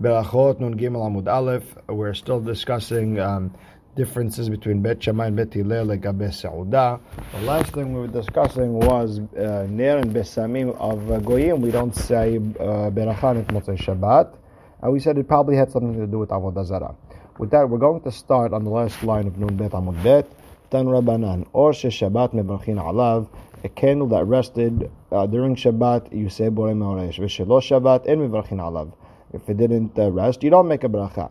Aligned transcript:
Berachot 0.00 0.58
Nun 0.60 0.78
Gimel 0.78 1.02
Amud 1.06 1.28
Aleph. 1.28 1.76
We're 1.86 2.14
still 2.14 2.40
discussing 2.40 3.20
um, 3.20 3.54
differences 3.96 4.48
between 4.48 4.80
Bet 4.80 5.02
Shammai 5.02 5.26
and 5.26 5.36
Bet 5.36 5.52
Hillel 5.52 5.88
legabe 5.88 6.30
Seudah. 6.30 6.98
The 7.32 7.40
last 7.42 7.72
thing 7.74 7.92
we 7.92 8.00
were 8.00 8.06
discussing 8.06 8.72
was 8.72 9.18
uh, 9.18 9.66
Ner 9.68 9.98
and 9.98 10.10
Besamim 10.14 10.74
of 10.78 11.10
uh, 11.10 11.18
Goyim. 11.18 11.60
We 11.60 11.70
don't 11.70 11.94
say 11.94 12.36
uh, 12.36 12.88
Berachan 12.88 13.44
Motzei 13.48 13.76
Shabbat. 13.76 14.34
And 14.80 14.90
we 14.90 15.00
said 15.00 15.18
it 15.18 15.28
probably 15.28 15.56
had 15.56 15.70
something 15.70 16.00
to 16.00 16.06
do 16.06 16.18
with 16.18 16.30
Avodah 16.30 16.64
Zarah. 16.64 16.96
With 17.36 17.50
that, 17.50 17.68
we're 17.68 17.76
going 17.76 18.00
to 18.04 18.10
start 18.10 18.54
on 18.54 18.64
the 18.64 18.70
last 18.70 19.02
line 19.02 19.26
of 19.26 19.36
Nun 19.36 19.58
Bet 19.58 19.72
Amud 19.72 20.02
Bet. 20.02 20.26
Tan 20.70 20.86
Rabbanan. 20.86 21.46
Or 21.52 21.72
Shabbat 21.72 22.32
Mebrachin 22.32 22.76
Alav. 22.76 23.28
A 23.64 23.68
candle 23.68 24.08
that 24.08 24.24
rested 24.24 24.90
uh, 25.12 25.26
during 25.26 25.56
Shabbat, 25.56 26.16
you 26.16 26.30
say 26.30 26.44
Borei 26.44 26.74
Meoresh. 26.74 27.18
V'shelo 27.18 27.60
Shabbat, 27.60 28.10
and 28.10 28.22
Mebrachin 28.22 28.60
Alav. 28.60 28.94
If 29.32 29.48
it 29.48 29.56
didn't 29.58 29.98
uh, 29.98 30.10
rest, 30.10 30.42
you 30.42 30.50
don't 30.50 30.66
make 30.66 30.82
a 30.82 30.88
bracha. 30.88 31.30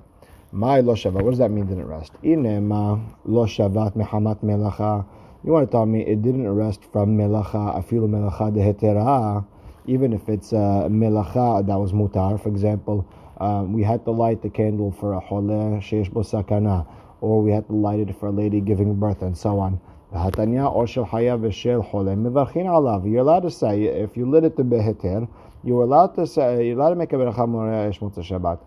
My 0.51 0.79
lo 0.79 0.95
shavat. 0.95 1.21
What 1.21 1.31
does 1.31 1.39
that 1.39 1.51
mean? 1.51 1.67
Didn't 1.67 1.85
rest? 1.85 2.13
Inema 2.23 3.03
lo 3.25 3.45
shavat 3.45 3.95
mehamat 3.95 4.43
melacha. 4.43 5.05
You 5.43 5.51
want 5.51 5.69
to 5.69 5.71
tell 5.71 5.85
me 5.85 6.05
it 6.05 6.21
didn't 6.21 6.47
rest 6.49 6.81
from 6.91 7.17
melacha 7.17 7.75
afilu 7.77 8.07
melacha 8.07 8.51
dehetera, 8.51 9.45
even 9.85 10.13
if 10.13 10.27
it's 10.29 10.53
uh, 10.53 10.87
melacha 10.89 11.65
that 11.67 11.75
was 11.77 11.91
mutar. 11.91 12.41
For 12.41 12.49
example, 12.49 13.05
um, 13.39 13.73
we 13.73 13.83
had 13.83 14.05
to 14.05 14.11
light 14.11 14.41
the 14.41 14.49
candle 14.49 14.91
for 14.91 15.13
a 15.13 15.21
chole 15.21 15.79
sheish 15.81 16.09
sakana, 16.11 16.87
or 17.21 17.41
we 17.41 17.51
had 17.51 17.67
to 17.67 17.73
light 17.73 17.99
it 17.99 18.19
for 18.19 18.27
a 18.27 18.31
lady 18.31 18.61
giving 18.61 18.95
birth, 18.95 19.21
and 19.21 19.37
so 19.37 19.59
on. 19.59 19.79
Hatanya 20.12 20.72
or 20.72 20.86
shel 20.86 21.06
hayav 21.06 21.40
v'shel 21.40 21.88
chole 21.90 22.16
mevarchin 22.16 22.66
alav. 22.66 23.10
You're 23.10 23.20
allowed 23.20 23.40
to 23.40 23.50
say 23.50 23.84
if 23.84 24.16
you 24.16 24.30
lit 24.30 24.44
it 24.44 24.56
to 24.56 24.64
beheter 24.64 25.28
you 25.64 25.80
are 25.80 25.84
allowed 25.84 26.14
to 26.16 26.26
say, 26.26 26.66
you're 26.66 26.78
allowed 26.78 26.90
to 26.90 26.96
make 26.96 27.12
a 27.14 27.16
beracha 27.16 27.48
moreh 27.48 27.90
shmutza 27.90 28.22
Shabbat. 28.22 28.58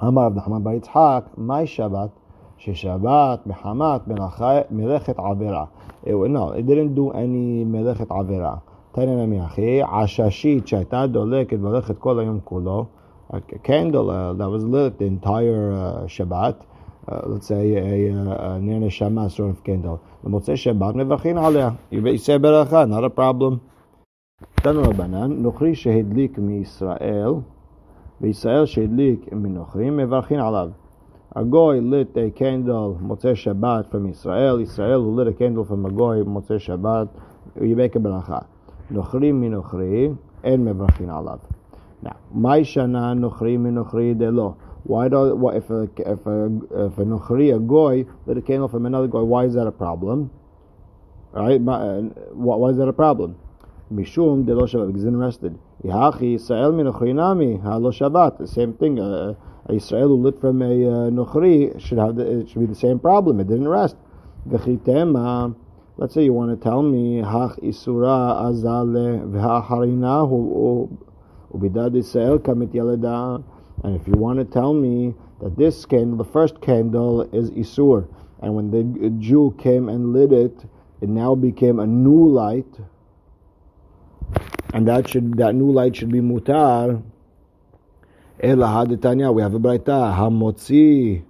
Amar 0.00 0.30
Rav 0.30 0.44
Nachman 0.44 0.64
bar 0.64 0.74
Yitzchak, 0.74 1.38
my 1.38 1.64
Shabbat, 1.64 2.10
ששבת 2.58 3.46
מחמת 3.46 4.70
מלאכת 4.70 5.18
עבירה. 5.18 5.64
No, 6.06 6.50
it 6.50 6.66
didn't 6.66 6.94
do 6.94 7.10
any 7.12 7.64
מלאכת 7.64 8.10
עבירה. 8.10 8.56
תנא 8.92 9.26
נמי 9.26 9.44
אחי, 9.44 9.80
עששית 9.82 10.68
שהייתה 10.68 11.06
דולקת 11.06 11.56
והולכת 11.60 11.98
כל 11.98 12.20
היום 12.20 12.40
כולו, 12.44 12.84
a 13.30 13.36
candle 13.62 14.10
uh, 14.10 14.32
that 14.34 14.48
was 14.48 14.64
lit 14.64 14.98
the 14.98 15.04
entire 15.04 15.72
uh, 15.72 16.06
Shabbat, 16.06 16.54
uh, 17.08 17.20
let's 17.26 17.48
say 17.48 17.74
a, 17.74 18.54
a 18.54 18.58
near 18.58 18.78
neshama 18.80 19.30
sort 19.30 19.50
of 19.50 19.64
candle. 19.64 19.98
במוצאי 20.24 20.56
שבת 20.56 20.94
מברכים 20.94 21.38
עליה. 21.38 21.70
You 21.92 21.96
say 21.96 22.38
ברכה, 22.40 22.84
not 22.84 23.04
a 23.04 23.18
problem. 23.18 23.56
תנו 24.54 24.82
רבנן, 24.82 25.32
נוכרי 25.32 25.74
שהדליק 25.74 26.38
מישראל, 26.38 27.32
וישראל 28.20 28.66
שהדליק 28.66 29.32
מנוכרים, 29.32 29.96
מברכים 29.96 30.40
עליו. 30.40 30.68
A 31.34 31.38
goy 31.38 31.80
lit 31.80 32.16
a 32.16 32.38
candle 32.38 33.00
מוצא 33.00 33.34
שבת 33.34 33.84
from 33.92 34.10
ישראל, 34.10 34.60
ישראל 34.60 35.00
who 35.00 35.20
lit 35.20 35.28
a 35.28 35.38
candle 35.38 35.72
from 35.72 35.86
a 35.86 35.98
goy 35.98 36.28
מוצא 36.28 36.58
שבת, 36.58 37.06
you 37.56 37.60
make 37.60 37.96
a 37.96 37.98
ברכה. 37.98 38.38
נוכרים 38.90 39.40
מנוכרי, 39.40 40.08
אין 40.44 40.64
מברכים 40.64 41.10
עליו. 41.10 41.38
Now, 42.02 42.16
my 42.34 42.62
shana 42.62 43.14
nochri 43.14 43.56
minochri 43.56 44.18
delo. 44.18 44.56
Why 44.87 45.09
do 45.09 45.35
why, 45.35 45.55
if 45.57 45.69
a 45.69 45.89
if 45.97 46.25
a 46.25 46.45
if 46.87 46.97
a 46.97 47.03
nochri 47.03 47.53
a 47.53 47.59
goy 47.59 48.05
lit 48.25 48.37
a 48.37 48.41
candle 48.41 48.69
from 48.69 48.85
another 48.85 49.07
goy? 49.07 49.23
Why 49.23 49.43
is 49.43 49.53
that 49.55 49.67
a 49.67 49.71
problem? 49.71 50.31
Right? 51.33 51.59
Why 51.59 52.69
is 52.69 52.77
that 52.77 52.87
a 52.87 52.93
problem? 52.93 53.37
Mishum 53.93 54.45
de 54.45 54.55
lo 54.55 54.65
shavat 54.65 54.87
because 54.87 55.03
interested. 55.03 55.59
Yahachi 55.83 56.35
Israel 56.35 56.71
min 56.71 56.85
ochrinami 56.85 57.61
ha 57.61 57.75
lo 57.75 57.91
shavat. 57.91 58.37
The 58.37 58.47
same 58.47 58.73
thing. 58.73 58.97
Uh, 58.97 59.33
Israel 59.69 60.07
who 60.07 60.21
lit 60.23 60.39
from 60.39 60.61
a 60.61 60.65
uh, 60.65 61.09
nochri 61.09 61.77
should 61.81 61.97
have 61.97 62.15
the, 62.15 62.39
it 62.39 62.49
should 62.49 62.59
be 62.59 62.65
the 62.65 62.75
same 62.75 62.99
problem. 62.99 63.41
It 63.41 63.49
didn't 63.49 63.67
rest. 63.67 63.97
V'chitema. 64.47 65.53
Let's 65.97 66.13
say 66.13 66.23
you 66.23 66.31
want 66.31 66.57
to 66.57 66.63
tell 66.63 66.81
me 66.81 67.21
hach 67.21 67.59
isura 67.59 68.39
azale 68.39 69.29
v'hacharina 69.29 70.29
hu 70.29 70.97
ubidad 71.53 71.97
Israel 71.97 72.39
kamit 72.39 72.69
yaleda. 72.69 73.43
And 73.83 73.99
if 73.99 74.07
you 74.07 74.13
want 74.13 74.39
to 74.39 74.45
tell 74.45 74.73
me 74.73 75.13
that 75.41 75.55
this 75.57 75.85
candle, 75.85 76.17
the 76.17 76.31
first 76.31 76.61
candle, 76.61 77.21
is 77.33 77.51
isur, 77.51 78.07
and 78.41 78.55
when 78.55 78.71
the 78.71 79.09
Jew 79.19 79.55
came 79.57 79.89
and 79.89 80.13
lit 80.13 80.31
it, 80.31 80.65
it 81.01 81.09
now 81.09 81.35
became 81.35 81.79
a 81.79 81.87
new 81.87 82.27
light 82.27 82.79
and 84.73 84.87
that 84.87 85.09
should 85.09 85.37
that 85.37 85.55
new 85.55 85.71
light 85.71 85.95
should 85.95 86.11
be 86.11 86.19
mutar. 86.19 87.01
Haditanya, 88.41 89.33
we 89.33 89.41
have 89.41 89.55
a 89.55 89.59
braita 89.59 90.15
hamotzi 90.15 91.23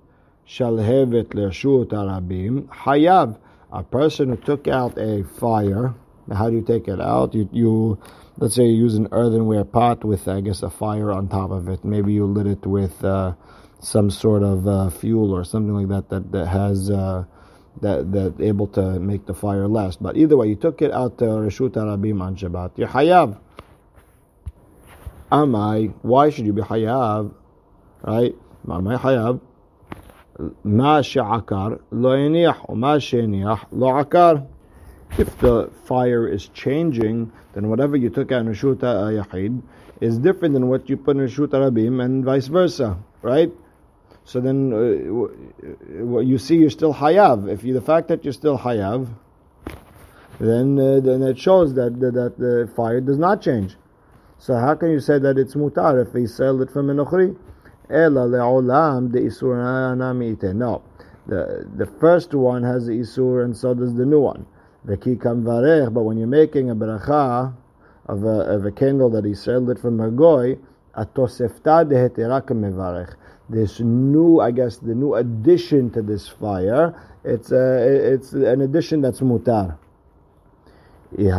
shalhevet 0.47 1.27
lershut 1.27 1.87
arabim 1.87 2.67
hayav. 2.67 3.37
A 3.71 3.83
person 3.83 4.29
who 4.29 4.37
took 4.37 4.67
out 4.67 4.97
a 4.97 5.23
fire. 5.23 5.93
How 6.33 6.49
do 6.49 6.55
you 6.55 6.61
take 6.61 6.87
it 6.87 6.99
out? 6.99 7.33
You, 7.33 7.49
you 7.51 7.99
let's 8.37 8.55
say 8.55 8.65
you 8.65 8.75
use 8.75 8.95
an 8.95 9.07
earthenware 9.11 9.63
pot 9.63 10.03
with, 10.03 10.27
I 10.27 10.41
guess, 10.41 10.63
a 10.63 10.69
fire 10.69 11.11
on 11.11 11.27
top 11.27 11.51
of 11.51 11.67
it. 11.69 11.83
Maybe 11.83 12.13
you 12.13 12.25
lit 12.25 12.47
it 12.47 12.65
with 12.65 13.03
uh, 13.03 13.33
some 13.79 14.09
sort 14.09 14.43
of 14.43 14.67
uh, 14.67 14.89
fuel 14.89 15.31
or 15.33 15.43
something 15.43 15.73
like 15.73 15.87
that 15.89 16.09
that, 16.09 16.31
that 16.31 16.47
has 16.47 16.89
uh, 16.89 17.25
that 17.81 18.11
that 18.11 18.41
able 18.41 18.67
to 18.67 18.99
make 18.99 19.25
the 19.25 19.33
fire 19.33 19.67
last. 19.67 20.01
But 20.01 20.17
either 20.17 20.35
way, 20.37 20.47
you 20.47 20.55
took 20.55 20.81
it 20.81 20.91
out 20.91 21.17
to 21.19 21.25
Reshut 21.25 21.71
Arabim 21.71 22.21
on 22.21 22.35
Shabbat. 22.35 22.77
You're 22.77 22.87
Hayav. 22.87 23.39
Amai, 25.31 25.93
why 26.01 26.29
should 26.29 26.45
you 26.45 26.53
be 26.53 26.61
Hayav? 26.61 27.33
Right? 28.01 28.35
Am 28.69 28.87
I 28.87 28.95
Hayav. 28.95 29.41
Ma 30.63 31.01
she'akar 31.01 31.79
lo 31.91 32.09
yeniach, 32.15 32.75
ma 32.75 32.99
she'eniach 32.99 33.65
lo 33.71 33.87
akar. 33.87 34.47
If 35.17 35.37
the 35.39 35.71
fire 35.85 36.27
is 36.27 36.49
changing, 36.49 37.31
then 37.53 37.69
whatever 37.69 37.95
you 37.97 38.09
took 38.09 38.31
out 38.31 38.41
in 38.41 38.47
Reshut 38.47 38.77
Yahid 38.77 39.61
is 39.99 40.19
different 40.19 40.53
than 40.53 40.67
what 40.67 40.89
you 40.89 40.97
put 40.97 41.17
in 41.17 41.23
Reshut 41.23 41.47
Arabim 41.47 42.03
and 42.03 42.23
vice 42.23 42.47
versa. 42.47 42.97
Right? 43.21 43.51
So 44.25 44.41
then, 44.41 44.73
uh, 44.73 46.19
you 46.19 46.37
see, 46.37 46.57
you're 46.57 46.69
still 46.69 46.93
hayav. 46.93 47.49
If 47.49 47.63
you, 47.63 47.73
the 47.73 47.81
fact 47.81 48.09
that 48.09 48.25
you're 48.25 48.33
still 48.33 48.57
hayav, 48.57 49.07
then 50.39 50.77
uh, 50.77 50.99
then 50.99 51.23
it 51.23 51.39
shows 51.39 51.73
that, 51.75 51.99
that, 51.99 52.13
that 52.13 52.37
the 52.37 52.69
fire 52.75 53.01
does 53.01 53.17
not 53.17 53.41
change. 53.41 53.75
So 54.37 54.55
how 54.55 54.75
can 54.75 54.91
you 54.91 54.99
say 54.99 55.17
that 55.17 55.37
it's 55.37 55.55
mutar 55.55 56.05
if 56.05 56.13
he 56.13 56.27
sell 56.27 56.61
it 56.61 56.69
from 56.69 56.87
enochri? 56.87 57.35
Ela 57.89 58.27
le'olam 58.27 59.11
de 59.11 59.21
isur 59.21 60.55
No, 60.55 60.81
the 61.25 61.67
the 61.75 61.85
first 61.85 62.33
one 62.33 62.63
has 62.63 62.85
the 62.85 62.99
isur, 62.99 63.43
and 63.43 63.55
so 63.55 63.73
does 63.73 63.95
the 63.95 64.05
new 64.05 64.19
one. 64.19 64.45
But 64.87 66.01
when 66.01 66.17
you're 66.17 66.27
making 66.27 66.69
a 66.69 66.75
bracha 66.75 67.53
of 68.07 68.23
a, 68.23 68.27
of 68.27 68.65
a 68.65 68.71
candle 68.71 69.09
that 69.09 69.25
he 69.25 69.33
sold 69.33 69.69
it 69.69 69.79
from 69.79 69.99
a 69.99 70.09
goy, 70.09 70.57
atosefta 70.95 71.85
dehetera 71.85 72.41
mevarech 72.43 73.15
this 73.49 73.79
new, 73.79 74.39
I 74.39 74.51
guess, 74.51 74.77
the 74.77 74.93
new 74.93 75.15
addition 75.15 75.89
to 75.91 76.01
this 76.01 76.27
fire. 76.27 76.93
It's 77.23 77.51
it's 77.51 78.33
an 78.33 78.61
addition 78.61 79.01
that's 79.01 79.21
mutar. 79.21 79.77
If 81.11 81.33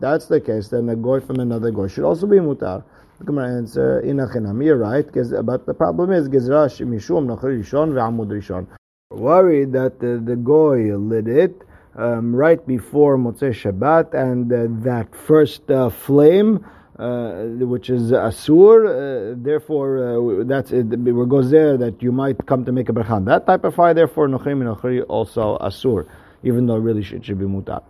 that's 0.00 0.26
the 0.26 0.40
case, 0.40 0.68
then 0.68 0.88
a 0.88 0.96
goy 0.96 1.20
from 1.20 1.38
another 1.38 1.70
goy 1.70 1.86
should 1.88 2.04
also 2.04 2.26
be 2.26 2.38
mutar. 2.38 2.82
The 3.18 3.24
Gemara 3.24 3.56
answer, 3.56 4.02
you're 4.04 4.76
right, 4.76 5.06
but 5.44 5.66
the 5.66 5.74
problem 5.74 6.12
is, 6.12 6.28
gezra 6.28 6.68
mishum 6.84 7.28
rishon 7.28 7.92
ve'amud 7.92 8.28
rishon. 8.28 8.66
Worried 9.10 9.72
that 9.72 10.00
the, 10.00 10.20
the 10.24 10.36
goy 10.36 10.96
lit 10.96 11.28
it 11.28 11.62
um, 11.96 12.34
right 12.34 12.64
before 12.66 13.16
Motzei 13.16 13.52
Shabbat, 13.52 14.14
and 14.14 14.52
uh, 14.52 14.66
that 14.84 15.14
first 15.14 15.70
uh, 15.70 15.90
flame 15.90 16.64
uh, 16.98 17.44
which 17.58 17.90
is 17.90 18.12
asur. 18.12 18.86
Uh, 18.86 19.34
therefore, 19.36 20.40
uh, 20.40 20.44
that's 20.44 20.72
it. 20.72 20.92
It 20.92 21.28
goes 21.28 21.50
there 21.50 21.76
that 21.76 22.02
you 22.02 22.12
might 22.12 22.46
come 22.46 22.64
to 22.64 22.72
make 22.72 22.88
a 22.88 22.92
bracha. 22.92 23.24
That 23.24 23.46
type 23.46 23.64
of 23.64 23.74
fire, 23.74 23.94
therefore, 23.94 24.28
nochim 24.28 24.60
and 24.60 24.76
nochri 24.76 25.04
also 25.08 25.58
asur, 25.58 26.06
even 26.42 26.66
though 26.66 26.76
really 26.76 27.00
it 27.00 27.24
should 27.24 27.38
be 27.38 27.46
mutar. 27.46 27.82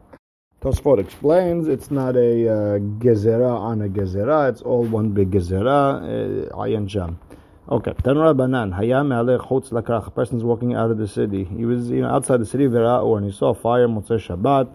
Tosfot 0.62 0.98
explains 0.98 1.68
it's 1.68 1.90
not 1.90 2.16
a 2.16 2.48
uh, 2.48 2.78
gezerah 2.78 3.58
on 3.58 3.82
a 3.82 3.88
gezerah. 3.88 4.48
It's 4.50 4.62
all 4.62 4.84
one 4.84 5.10
big 5.10 5.30
gezerah. 5.30 6.48
Uh, 6.50 6.56
ayan 6.56 6.86
jam. 6.86 7.18
Okay. 7.66 7.92
Tanra 7.92 8.36
banan 8.36 8.72
hayam 8.74 9.08
alech 9.08 9.48
chutz 9.48 9.70
lakrach. 9.70 10.06
A 10.06 10.10
person's 10.10 10.44
walking 10.44 10.74
out 10.74 10.90
of 10.90 10.98
the 10.98 11.08
city. 11.08 11.44
He 11.44 11.64
was 11.64 11.88
you 11.88 12.02
know 12.02 12.08
outside 12.08 12.40
the 12.40 12.46
city 12.46 12.66
vera 12.66 13.02
or 13.02 13.16
and 13.16 13.26
he 13.26 13.32
saw 13.32 13.50
a 13.50 13.54
fire 13.54 13.88
motzei 13.88 14.20
Shabbat. 14.20 14.68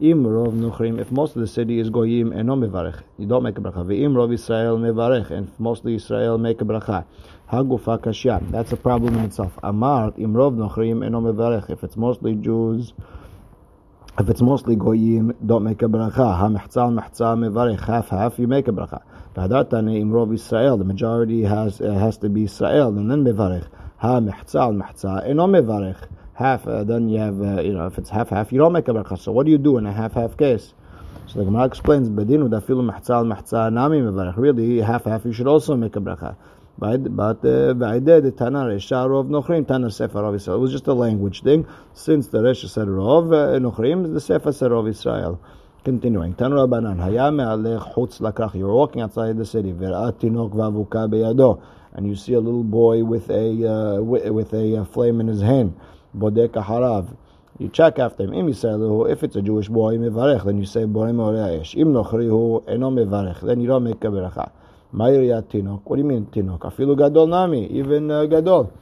Im 0.00 0.24
rov 0.24 0.52
nuchrim, 0.52 1.00
if 1.00 1.10
most 1.10 1.34
of 1.34 1.40
the 1.40 1.46
city 1.48 1.80
is 1.80 1.90
goyim 1.90 2.32
eno 2.32 2.54
mevarech, 2.54 3.02
you 3.16 3.26
don't 3.26 3.42
make 3.42 3.58
a 3.58 3.60
bracha. 3.60 3.84
Ve'im 3.84 4.12
rov 4.12 4.32
Israel 4.32 4.78
mevarech, 4.78 5.30
and 5.30 5.50
mostly 5.58 5.96
Israel 5.96 6.38
make 6.38 6.60
a 6.60 6.64
bracha. 6.64 7.04
Hagufa 7.50 7.98
kashya, 7.98 8.48
that's 8.52 8.70
a 8.70 8.76
problem 8.76 9.14
in 9.14 9.24
itself. 9.24 9.58
Amar 9.60 10.12
im 10.16 10.34
rov 10.34 10.54
nuchrim 10.54 11.04
eno 11.04 11.20
mevarech, 11.20 11.68
if 11.70 11.82
it's 11.82 11.96
mostly 11.96 12.34
Jews, 12.34 12.92
if 14.20 14.28
it's 14.28 14.40
mostly 14.40 14.76
goyim, 14.76 15.34
don't 15.44 15.64
make 15.64 15.82
a 15.82 15.86
bracha. 15.86 16.36
Ha 16.36 16.48
mechtzal 16.48 16.92
mechtzal 16.96 17.36
mevarech, 17.36 17.84
half 17.84 18.10
half, 18.10 18.38
you 18.38 18.46
make 18.46 18.68
a 18.68 18.72
bracha. 18.72 19.02
V'hadatane 19.34 20.00
imrov 20.02 20.34
Israel. 20.34 20.76
The 20.76 20.84
majority 20.84 21.42
has 21.42 21.80
uh, 21.80 21.92
has 21.92 22.16
to 22.18 22.28
be 22.28 22.44
Israel, 22.44 22.96
and 22.96 23.10
then 23.10 23.24
mevarech. 23.24 23.66
Ha 23.98 24.20
mechza 24.20 24.60
al 24.60 24.72
mechza 24.72 25.28
eno 25.28 25.46
mevarech. 25.46 26.08
Half. 26.34 26.66
Uh, 26.66 26.84
then 26.84 27.08
you 27.08 27.18
have 27.18 27.40
uh, 27.40 27.60
you 27.60 27.72
know 27.72 27.86
if 27.86 27.98
it's 27.98 28.10
half 28.10 28.30
half, 28.30 28.52
you 28.52 28.58
don't 28.58 28.72
make 28.72 28.88
a 28.88 28.92
bracha. 28.92 29.18
So 29.18 29.32
what 29.32 29.46
do 29.46 29.52
you 29.52 29.58
do 29.58 29.76
in 29.78 29.86
a 29.86 29.92
half 29.92 30.14
half 30.14 30.36
case? 30.36 30.74
So 31.26 31.40
the 31.40 31.44
Gemara 31.44 31.66
explains, 31.66 32.08
"Bedinu 32.08 32.48
dafilu 32.48 32.88
mechza 32.90 33.10
al 33.10 33.24
mechza 33.24 33.72
nami 33.72 34.00
mevarech." 34.00 34.36
Really, 34.36 34.80
half 34.80 35.04
half, 35.04 35.24
you 35.24 35.32
should 35.32 35.48
also 35.48 35.76
make 35.76 35.96
a 35.96 36.00
bracha. 36.00 36.36
But 36.78 37.16
but 37.16 37.42
v'aideh 37.42 38.22
the 38.22 38.30
Tana 38.30 38.60
Resha 38.60 39.06
Rov 39.08 39.28
Nochrim 39.28 39.66
Tana 39.66 39.90
Sefer 39.90 40.20
Rov 40.20 40.36
Israel. 40.36 40.58
It 40.58 40.60
was 40.60 40.70
just 40.70 40.86
a 40.86 40.94
language 40.94 41.42
thing. 41.42 41.66
Since 41.92 42.28
the 42.28 42.38
Resha 42.38 42.68
said 42.68 42.86
Rov 42.86 43.30
Nochrim, 43.60 44.14
the 44.14 44.20
Sefer 44.20 44.52
said 44.52 44.70
Rov 44.70 44.88
Israel. 44.88 45.40
Continuing, 45.84 46.34
Tanu 46.34 46.66
Rabbanan, 46.66 46.98
Hayame 46.98 47.36
me'alech 47.36 47.94
chutz 47.94 48.20
lakrach. 48.20 48.52
You're 48.54 48.74
walking 48.74 49.00
outside 49.00 49.38
the 49.38 49.46
city, 49.46 49.72
v'ra'at 49.72 50.18
v'avuka 50.18 51.08
beyado, 51.08 51.62
and 51.92 52.04
you 52.04 52.16
see 52.16 52.32
a 52.32 52.40
little 52.40 52.64
boy 52.64 53.04
with 53.04 53.30
a 53.30 53.96
uh, 53.96 54.00
with 54.02 54.52
a 54.52 54.84
flame 54.92 55.20
in 55.20 55.28
his 55.28 55.40
hand. 55.40 55.78
Bodek 56.16 56.54
harav. 56.54 57.16
You 57.58 57.68
check 57.68 58.00
after 58.00 58.24
him. 58.24 58.48
If 58.48 59.22
it's 59.22 59.36
a 59.36 59.40
Jewish 59.40 59.68
boy, 59.68 59.98
mevarech, 59.98 60.44
then 60.44 60.58
you 60.58 60.66
say 60.66 60.80
borei 60.80 61.14
me'oreayesh. 61.14 61.76
Im 61.76 61.92
nochrihu 61.92 62.68
eno 62.68 62.90
mevarech, 62.90 63.40
then 63.42 63.60
you 63.60 63.68
don't 63.68 63.84
make 63.84 64.02
a 64.02 64.08
beracha. 64.08 64.50
Ma'iriyat. 64.92 65.82
What 65.84 65.94
do 65.94 66.02
you 66.02 66.08
mean 66.08 66.26
tinok? 66.26 66.60
Afilu 66.60 66.98
gadol 66.98 67.28
nami, 67.28 67.66
even 67.68 68.10
uh, 68.10 68.26
gadol. 68.26 68.72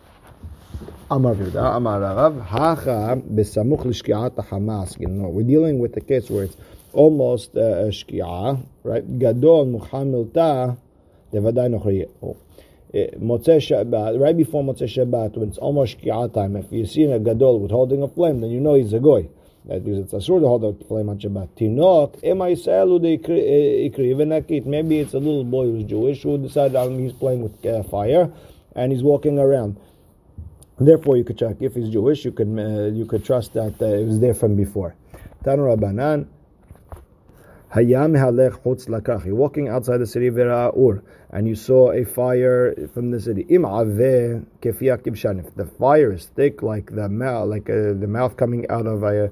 Amar 1.11 1.35
Vida, 1.35 1.63
Amar 1.63 2.01
Rav, 2.01 2.41
Hacha 2.41 3.23
besamuch 3.31 3.85
l'shki'at 3.85 4.35
hamas. 4.49 4.99
You 4.99 5.09
know, 5.09 5.29
we're 5.29 5.47
dealing 5.47 5.79
with 5.79 5.93
the 5.93 6.01
case 6.01 6.29
where 6.31 6.45
it's 6.45 6.57
almost 6.97 7.57
uh, 7.57 7.91
shki'ah, 7.91 8.67
right? 8.83 9.19
Gadol 9.19 9.67
muhamilta 9.67 10.77
devadai 11.33 11.71
nochri. 11.71 12.09
Oh. 12.23 12.37
Eh, 12.95 13.11
Motzei 13.19 13.59
Shabbat, 13.59 14.21
right 14.21 14.37
before 14.37 14.63
Motzei 14.63 14.89
Shabbat, 14.89 15.37
when 15.37 15.49
it's 15.51 15.59
almost 15.59 15.99
shki'ah 15.99 16.33
time, 16.33 16.57
if 16.57 16.73
you 16.73 16.87
see 16.87 17.05
a 17.05 17.19
gadol 17.19 17.61
with 17.61 17.71
holding 17.71 18.03
a 18.03 18.09
flame, 18.09 18.41
then 18.41 18.51
you 18.51 18.61
know 18.61 18.75
he's 18.75 18.93
a 18.93 19.01
goy. 19.01 19.29
That 19.67 19.85
because 19.85 19.99
it's 19.99 20.15
asur 20.15 20.41
to 20.41 20.47
hold 20.47 20.65
a 20.65 20.85
flame 20.85 21.09
on 21.09 21.19
Shabbat. 21.19 21.49
Tinok, 21.59 22.23
ikri. 22.23 24.67
Maybe 24.67 25.01
it's 25.01 25.15
a 25.15 25.19
little 25.19 25.45
boy 25.45 25.65
who's 25.65 25.85
Jewish 25.85 26.23
who 26.23 26.39
decided 26.39 26.77
um, 26.77 26.99
he's 26.99 27.13
playing 27.13 27.43
with 27.43 27.67
uh, 27.67 27.83
fire 27.83 28.31
and 28.77 28.93
he's 28.93 29.03
walking 29.03 29.39
around. 29.39 29.81
Therefore, 30.79 31.17
you 31.17 31.25
could 31.25 31.39
check 31.39 31.57
if 31.61 31.75
he's 31.75 31.89
Jewish. 31.89 32.25
You 32.25 32.33
could 32.33 32.57
uh, 32.57 32.95
you 32.95 33.07
could 33.07 33.25
trust 33.25 33.55
that 33.55 33.83
uh, 33.83 33.87
it 33.87 34.07
was 34.07 34.21
there 34.21 34.35
from 34.35 34.55
before. 34.55 34.95
Tanu 35.43 35.77
Rabbanan. 35.77 36.29
Hayam 37.75 38.17
halech 38.17 38.63
chutz 38.63 38.87
lakach. 38.87 39.27
You're 39.27 39.35
walking 39.35 39.69
outside 39.69 39.99
the 39.99 40.07
city 40.07 40.29
of 40.29 40.39
Ur, 40.39 41.03
and 41.31 41.49
you 41.49 41.55
saw 41.55 41.91
a 41.93 42.05
fire 42.05 42.75
from 42.95 43.11
the 43.11 43.21
city. 43.21 43.45
Im 43.49 43.63
aveh 43.63 44.45
kibshan. 44.61 45.45
If 45.45 45.55
the 45.55 45.67
fire 45.67 46.13
is 46.13 46.27
thick, 46.27 46.63
like 46.63 46.95
the 46.95 47.09
mouth, 47.09 47.49
like 47.49 47.69
uh, 47.69 47.95
the 47.99 48.07
mouth 48.07 48.37
coming 48.37 48.69
out 48.71 48.87
of 48.87 49.03
a 49.03 49.31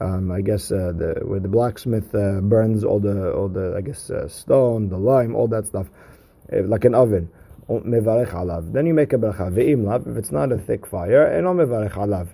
um, 0.00 0.30
I 0.30 0.40
guess 0.40 0.70
uh, 0.70 0.92
the 0.96 1.20
where 1.24 1.40
the 1.40 1.48
blacksmith 1.48 2.14
uh, 2.14 2.40
burns 2.40 2.84
all 2.84 3.00
the 3.00 3.32
all 3.32 3.48
the 3.48 3.74
I 3.76 3.80
guess 3.80 4.10
uh, 4.10 4.28
stone, 4.28 4.88
the 4.88 4.98
lime, 4.98 5.34
all 5.34 5.48
that 5.48 5.66
stuff, 5.66 5.86
uh, 6.52 6.62
like 6.62 6.84
an 6.84 6.94
oven. 6.94 7.30
Alav. 7.68 8.72
Then 8.72 8.86
you 8.86 8.94
make 8.94 9.12
a 9.12 9.18
bracha. 9.18 10.06
If 10.06 10.16
it's 10.16 10.32
not 10.32 10.52
a 10.52 10.56
thick 10.56 10.86
fire, 10.86 11.26
eno 11.26 11.52
mevarech 11.52 11.92
alav. 11.92 12.28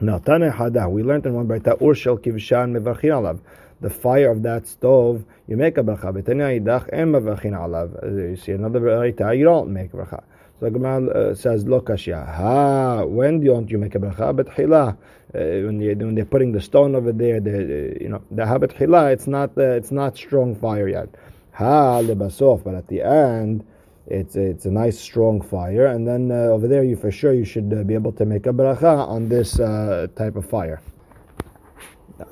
Now 0.00 0.18
tane. 0.18 0.92
We 0.92 1.02
learned 1.02 1.26
in 1.26 1.34
one 1.34 1.48
brayta 1.48 1.82
ur 1.82 1.94
shel 1.94 2.18
kivshan 2.18 2.78
mevarchin 2.78 3.10
alav. 3.10 3.40
The 3.80 3.90
fire 3.90 4.30
of 4.30 4.42
that 4.42 4.66
stove, 4.66 5.24
you 5.46 5.56
make 5.56 5.78
a 5.78 5.82
bracha. 5.82 6.12
Mevarchin 6.12 7.52
alav. 7.52 8.30
You 8.30 8.36
see 8.36 8.52
another 8.52 8.80
brayta, 8.80 9.36
you 9.36 9.44
don't 9.44 9.72
make 9.72 9.94
a 9.94 9.98
bracha. 9.98 10.22
So 10.58 10.66
the 10.66 10.72
Gemara 10.72 11.06
uh, 11.06 11.34
says, 11.36 11.64
"Lo 11.66 11.80
kashya." 11.80 12.26
Ha, 12.34 13.04
when 13.04 13.44
don't 13.44 13.70
you 13.70 13.78
make 13.78 13.94
a 13.94 14.00
bracha? 14.00 14.34
But 14.34 14.48
hila, 14.48 14.88
uh, 14.88 14.96
when, 15.32 15.80
you, 15.80 15.94
when 15.94 16.16
they're 16.16 16.24
putting 16.24 16.50
the 16.50 16.60
stone 16.60 16.96
over 16.96 17.12
there, 17.12 17.38
the 17.40 17.52
uh, 17.52 17.98
you 18.00 18.08
know 18.08 18.20
the 18.32 18.44
habit 18.44 18.76
hila, 18.76 19.12
it's 19.12 19.28
not 19.28 19.56
uh, 19.56 19.62
it's 19.62 19.92
not 19.92 20.16
strong 20.16 20.56
fire 20.56 20.88
yet. 20.88 21.08
Ha 21.52 22.02
lebasof, 22.02 22.64
but 22.64 22.74
at 22.74 22.88
the 22.88 23.02
end, 23.02 23.64
it's 24.08 24.34
it's 24.34 24.64
a 24.64 24.70
nice 24.70 24.98
strong 24.98 25.40
fire, 25.40 25.86
and 25.86 26.08
then 26.08 26.32
uh, 26.32 26.46
over 26.46 26.66
there, 26.66 26.82
you 26.82 26.96
for 26.96 27.12
sure 27.12 27.32
you 27.32 27.44
should 27.44 27.72
uh, 27.72 27.84
be 27.84 27.94
able 27.94 28.10
to 28.10 28.24
make 28.24 28.46
a 28.46 28.52
bracha 28.52 29.06
on 29.06 29.28
this 29.28 29.60
uh, 29.60 30.08
type 30.16 30.34
of 30.34 30.44
fire. 30.44 30.80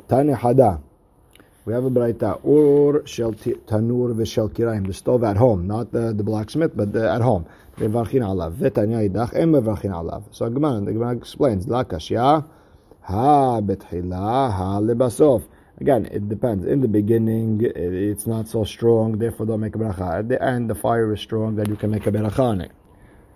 Tani 0.08 0.32
hada. 0.32 0.82
We 1.66 1.72
have 1.72 1.84
a 1.84 1.90
braita 1.90 2.38
or 2.44 3.04
shel 3.08 3.32
tanur 3.32 4.14
v'shel 4.14 4.52
kiraim, 4.52 4.86
the 4.86 4.94
stove 4.94 5.24
at 5.24 5.36
home, 5.36 5.66
not 5.66 5.90
the, 5.90 6.12
the 6.12 6.22
blacksmith, 6.22 6.76
but 6.76 6.92
the, 6.92 7.10
at 7.10 7.22
home. 7.22 7.44
Mevarchin 7.76 8.22
alav. 8.22 8.54
V'tanya 8.54 9.34
em 9.34 9.50
mevarchin 9.50 9.90
alav. 9.90 10.22
So 10.30 10.48
Gemara, 10.48 10.82
the 10.82 10.92
Gemara 10.92 11.16
explains, 11.16 11.66
la 11.66 11.82
kashya, 11.82 12.46
ha 13.02 13.60
betchila, 13.60 14.52
ha 14.52 14.78
lebasof. 14.80 15.48
Again, 15.80 16.06
it 16.12 16.28
depends. 16.28 16.64
In 16.64 16.82
the 16.82 16.88
beginning, 16.88 17.60
it's 17.64 18.28
not 18.28 18.46
so 18.46 18.62
strong, 18.62 19.18
therefore 19.18 19.46
don't 19.46 19.58
make 19.58 19.74
a 19.74 19.78
beracha. 19.78 20.20
At 20.20 20.28
the 20.28 20.40
end, 20.40 20.70
the 20.70 20.76
fire 20.76 21.12
is 21.12 21.20
strong, 21.20 21.56
then 21.56 21.68
you 21.68 21.74
can 21.74 21.90
make 21.90 22.06
a 22.06 22.60
it. 22.60 22.70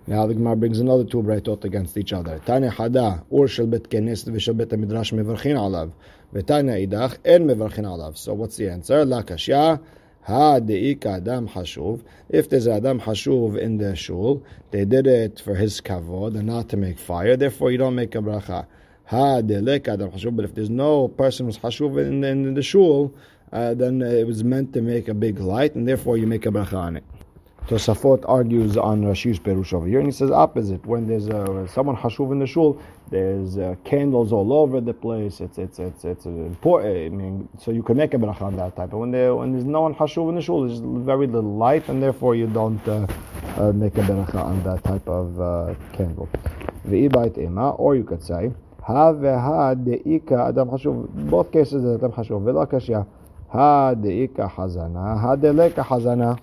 Now 0.06 0.27
the 0.27 0.35
Gemara 0.35 0.55
brings 0.55 0.79
another 0.79 1.05
two 1.05 1.23
braytot 1.23 1.65
against 1.65 1.99
each 1.99 2.12
other. 2.12 2.38
Tanya 2.38 2.71
hada, 2.71 3.25
ur 3.32 3.49
shel 3.49 3.67
bet 3.67 3.91
kenes 3.91 4.25
v'shel 4.25 4.56
bet 4.56 4.69
midrash 4.69 5.12
mevarchin 5.12 5.56
alav. 5.56 5.91
V'tanya 6.35 6.87
idach 6.87 7.19
en 7.25 7.47
mevarchin 7.47 7.85
alav. 7.85 8.17
So 8.17 8.35
what's 8.35 8.56
the 8.56 8.69
answer? 8.69 9.05
La 9.05 9.23
kashya, 9.23 9.81
Ha 10.23 10.61
deika 10.61 11.17
adam 11.17 11.49
hashuv. 11.49 12.03
If 12.29 12.50
there's 12.50 12.69
adam 12.69 13.00
hashuv 13.00 13.59
in 13.59 13.79
the 13.79 13.97
shul, 13.97 14.44
they 14.71 14.85
did 14.85 15.06
it 15.06 15.41
for 15.41 15.55
his 15.55 15.81
kavod 15.81 16.37
and 16.37 16.47
not 16.47 16.69
to 16.69 16.77
make 16.77 16.99
fire. 16.99 17.37
Therefore, 17.37 17.73
you 17.73 17.79
don't 17.79 17.94
make 17.94 18.15
a 18.15 18.19
bracha. 18.19 18.67
Ha 19.06 19.41
delek 19.41 19.88
adam 19.88 20.11
hashuv. 20.11 20.37
But 20.37 20.44
if 20.44 20.55
there's 20.55 20.71
no 20.71 21.09
person 21.09 21.47
who's 21.47 21.59
hashuv 21.59 21.99
in, 22.06 22.23
in 22.23 22.55
the 22.55 22.62
shul, 22.62 23.15
uh, 23.53 23.75
then 23.75 24.03
it 24.03 24.27
was 24.27 24.44
meant 24.44 24.75
to 24.75 24.82
make 24.82 25.09
a 25.09 25.15
big 25.15 25.41
light, 25.41 25.75
and 25.75 25.88
therefore 25.88 26.19
you 26.19 26.27
make 26.27 26.44
a 26.47 26.50
bracha 26.50 26.75
on 26.75 26.97
it. 26.99 27.05
Tosafot 27.68 28.24
argues 28.26 28.76
on 28.76 29.02
Rashi's 29.02 29.38
Perush 29.38 29.72
over 29.72 29.86
here, 29.86 29.98
and 30.00 30.08
he 30.08 30.12
says 30.12 30.30
opposite. 30.30 30.84
When 30.86 31.06
there's 31.06 31.28
uh, 31.28 31.66
someone 31.68 31.96
hashuv 31.96 32.32
in 32.32 32.40
the 32.40 32.46
shul, 32.46 32.80
there's 33.10 33.58
uh, 33.58 33.76
candles 33.84 34.32
all 34.32 34.52
over 34.52 34.80
the 34.80 34.92
place. 34.92 35.40
It's 35.40 35.56
it's 35.58 35.78
it's 35.78 36.04
it's 36.04 36.26
important. 36.26 36.96
I 36.96 37.08
mean, 37.10 37.48
so 37.58 37.70
you 37.70 37.84
can 37.84 37.96
make 37.96 38.12
a 38.12 38.18
bracha 38.18 38.42
on 38.42 38.56
that 38.56 38.74
type. 38.74 38.90
But 38.90 38.98
when 38.98 39.12
there 39.12 39.36
when 39.36 39.52
there's 39.52 39.64
no 39.64 39.82
one 39.82 39.94
hashuv 39.94 40.28
in 40.30 40.34
the 40.34 40.42
shul, 40.42 40.66
there's 40.66 40.80
very 40.80 41.28
little 41.28 41.56
light, 41.56 41.88
and 41.88 42.02
therefore 42.02 42.34
you 42.34 42.48
don't 42.48 42.86
uh, 42.88 43.06
uh, 43.56 43.72
make 43.72 43.96
a 43.98 44.02
bracha 44.02 44.42
on 44.42 44.62
that 44.64 44.82
type 44.82 45.08
of 45.08 45.40
uh, 45.40 45.74
candle. 45.93 46.29
Ve'ibait 46.88 47.38
ema, 47.38 47.70
or 47.72 47.94
you 47.94 48.02
could 48.02 48.22
say 48.22 48.50
ha 48.82 49.12
ve'ha 49.12 49.76
deika 49.76 50.48
adam 50.48 50.70
hashuv. 50.70 51.08
Both 51.31 51.52
cases 51.52 51.84
adam 51.84 52.10
hashuv. 52.10 52.43
Ve'la 52.43 52.67
kashya 52.67 53.06
ha 53.52 53.94
deika 53.94 54.50
hazana 54.50 55.20
ha 55.20 55.36
deleka 55.36 55.84
hazana. 55.84 56.38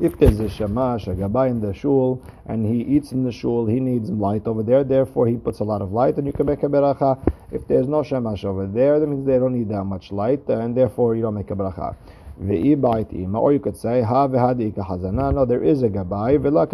If 0.00 0.18
there's 0.18 0.40
a 0.40 0.48
shamash, 0.48 1.06
a 1.06 1.10
gabbai 1.10 1.50
in 1.50 1.60
the 1.60 1.72
shul, 1.74 2.22
and 2.46 2.66
he 2.66 2.80
eats 2.80 3.12
in 3.12 3.24
the 3.24 3.32
shul, 3.32 3.66
he 3.66 3.78
needs 3.78 4.10
light 4.10 4.46
over 4.46 4.62
there, 4.62 4.84
therefore 4.84 5.26
he 5.26 5.36
puts 5.36 5.60
a 5.60 5.64
lot 5.64 5.82
of 5.82 5.92
light, 5.92 6.16
and 6.16 6.26
you 6.26 6.32
can 6.32 6.46
make 6.46 6.62
a 6.62 6.66
beracha. 6.66 7.18
If 7.50 7.68
there's 7.68 7.86
no 7.86 8.02
shamash 8.02 8.44
over 8.44 8.66
there, 8.66 8.98
that 8.98 9.06
means 9.06 9.26
they 9.26 9.38
don't 9.38 9.52
need 9.52 9.68
that 9.68 9.84
much 9.84 10.10
light, 10.10 10.42
uh, 10.48 10.58
and 10.58 10.74
therefore 10.76 11.14
you 11.14 11.22
don't 11.22 11.34
make 11.34 11.50
a 11.50 11.54
beracha. 11.54 11.94
Or 12.40 13.52
you 13.52 13.60
could 13.60 13.76
say, 13.76 14.00
ha 14.00 14.26
v'hadika 14.26 14.78
hazana. 14.88 15.34
No, 15.34 15.44
there 15.44 15.62
is 15.62 15.82
a 15.82 15.88
gabbai, 15.88 16.38
v'la 16.38 16.66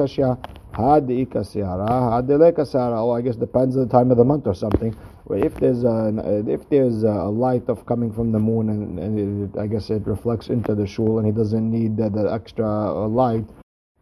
hadika 0.72 1.42
siara. 1.44 2.98
Oh, 2.98 3.10
I 3.10 3.20
guess 3.20 3.36
depends 3.36 3.76
on 3.76 3.82
the 3.86 3.92
time 3.92 4.10
of 4.12 4.16
the 4.16 4.24
month 4.24 4.46
or 4.46 4.54
something. 4.54 4.94
If 5.30 5.54
there's 5.56 5.84
a, 5.84 6.44
if 6.46 6.68
there's 6.70 7.02
a 7.02 7.28
light 7.28 7.68
of 7.68 7.84
coming 7.86 8.12
from 8.12 8.32
the 8.32 8.38
moon, 8.38 8.70
and, 8.70 8.98
and 8.98 9.54
it, 9.54 9.60
I 9.60 9.66
guess 9.66 9.90
it 9.90 10.06
reflects 10.06 10.48
into 10.48 10.74
the 10.74 10.86
shul, 10.86 11.18
and 11.18 11.26
he 11.26 11.32
doesn't 11.32 11.70
need 11.70 11.96
the, 11.96 12.08
the 12.08 12.32
extra 12.32 12.66
uh, 12.66 13.08
light. 13.08 13.44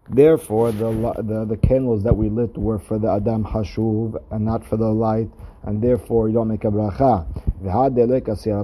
Therefore, 0.09 0.71
the, 0.71 0.91
the 1.19 1.45
the 1.45 1.57
candles 1.57 2.05
that 2.05 2.17
we 2.17 2.29
lit 2.29 2.57
were 2.57 2.79
for 2.79 2.99
the 2.99 3.11
Adam 3.11 3.45
Hashuv 3.45 4.23
and 4.31 4.45
not 4.45 4.65
for 4.65 4.77
the 4.77 4.89
light, 4.89 5.29
and 5.65 5.83
therefore 5.83 6.29
you 6.29 6.35
don't 6.35 6.49
make 6.49 6.65
a 6.65 6.69
bracha. 6.69 7.27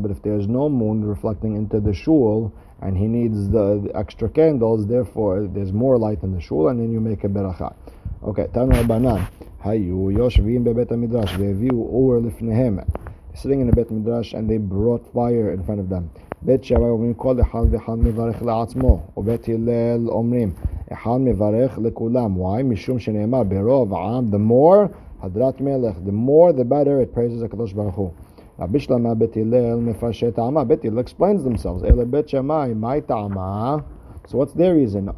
But 0.02 0.11
if 0.11 0.23
there's 0.23 0.47
no 0.47 0.69
moon 0.69 1.04
reflecting 1.04 1.57
into 1.57 1.81
the 1.81 1.92
shul, 1.92 2.52
and 2.81 2.97
he 2.97 3.07
needs 3.07 3.49
the, 3.49 3.81
the, 3.85 3.97
extra 3.97 4.28
candles, 4.28 4.87
therefore 4.87 5.49
there's 5.52 5.73
more 5.73 5.99
light 5.99 6.23
in 6.23 6.33
the 6.33 6.40
shul, 6.40 6.69
and 6.69 6.78
then 6.78 6.92
you 6.92 7.00
make 7.00 7.25
a 7.25 7.28
beracha. 7.28 7.75
Okay, 8.24 8.47
Tanu 8.47 8.74
Rabbanan, 8.74 9.27
Hayu 9.63 10.12
Yoshvim 10.12 10.63
bebet 10.63 10.91
midrash 10.91 11.33
ve'viu 11.36 11.74
or 11.74 12.19
lifnehem. 12.19 12.83
Sitting 13.33 13.62
in 13.62 13.69
a 13.69 13.71
bet 13.71 13.91
midrash, 13.91 14.33
and 14.33 14.50
they 14.50 14.57
brought 14.57 15.05
fire 15.13 15.51
in 15.51 15.63
front 15.63 15.79
of 15.79 15.89
them. 15.89 16.09
בית 16.41 16.63
שמאי 16.63 16.89
אומרים 16.89 17.13
כל 17.13 17.41
אחד 17.41 17.63
ואחד 17.71 17.97
מברך 17.97 18.43
לעצמו, 18.43 19.00
ובית 19.17 19.50
הלל 19.50 20.09
אומרים 20.09 20.51
אחד 20.93 21.17
מברך 21.19 21.79
לכולם. 21.81 22.36
Why? 22.38 22.63
משום 22.63 23.00
שנאמר 23.00 23.43
ברוב 23.43 23.93
העם, 23.93 24.29
the 24.31 24.50
more 24.50 24.88
הדרת 25.21 25.62
מלך, 25.62 25.97
the 26.05 26.12
more 26.12 26.53
the 26.53 26.63
better 26.63 27.01
it 27.01 27.17
praises 27.17 27.45
הקדוש 27.45 27.74
ברוך 27.74 27.95
הוא. 27.95 28.09
רבי 28.59 28.79
שלמה 28.79 29.13
בית 29.13 29.38
הלל 29.38 29.79
מפרשי 29.79 30.31
טעמה, 30.31 30.63
בית 30.63 30.86
הלל 30.86 31.00
explains 31.00 31.47
themselves, 31.47 31.86
אלא 31.86 32.03
בית 32.03 32.29
שמאי, 32.29 32.74
מהי 32.74 33.01
טעמה? 33.01 33.77
So 34.27 34.38
what's 34.38 34.53
their 34.53 34.75
reason? 34.75 35.09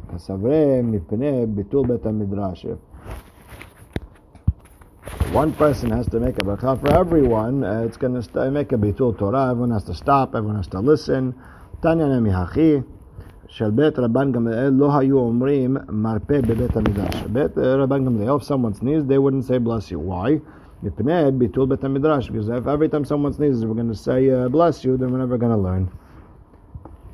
One 5.32 5.52
person 5.52 5.90
has 5.90 6.06
to 6.08 6.20
make 6.20 6.36
a 6.42 6.44
bracha 6.44 6.80
for 6.80 6.92
everyone. 6.92 7.64
Uh, 7.64 7.84
it's 7.86 7.96
going 7.96 8.20
to 8.20 8.50
make 8.50 8.72
a 8.72 8.76
bitul 8.76 9.18
Torah. 9.18 9.50
Everyone 9.50 9.70
has 9.70 9.84
to 9.84 9.94
stop. 9.94 10.34
Everyone 10.34 10.56
has 10.56 10.66
to 10.68 10.80
listen. 10.80 11.34
Tanya 11.82 12.06
nami 12.06 12.32
של 13.50 13.70
בית 13.70 13.98
רבן 13.98 14.32
גמליאל 14.32 14.72
לא 14.72 14.98
היו 14.98 15.18
אומרים 15.18 15.76
מרפא 15.88 16.40
בבית 16.40 16.76
המדרש. 16.76 17.22
בית 17.32 17.58
רבן 17.58 18.04
גמליאל, 18.04 18.36
if 18.36 18.42
someone 18.42 18.74
sneezes, 18.74 19.06
they 19.08 19.18
wouldn't 19.18 19.44
say 19.44 19.58
bless 19.58 19.90
you. 19.90 19.98
Why? 19.98 20.38
מפני 20.82 21.30
ביטול 21.38 21.68
בית 21.68 21.84
המדרש. 21.84 22.30
Because 22.30 22.48
if 22.48 22.66
every 22.66 22.88
time 22.88 23.04
someone 23.04 23.32
sneezes, 23.32 23.64
we're 23.64 23.74
going 23.74 23.88
to 23.88 23.94
say 23.94 24.30
uh, 24.30 24.48
bless 24.48 24.84
you, 24.84 24.96
then 24.96 25.10
we're 25.10 25.18
never 25.18 25.36
going 25.36 25.52
to 25.52 25.62
learn. 25.68 25.88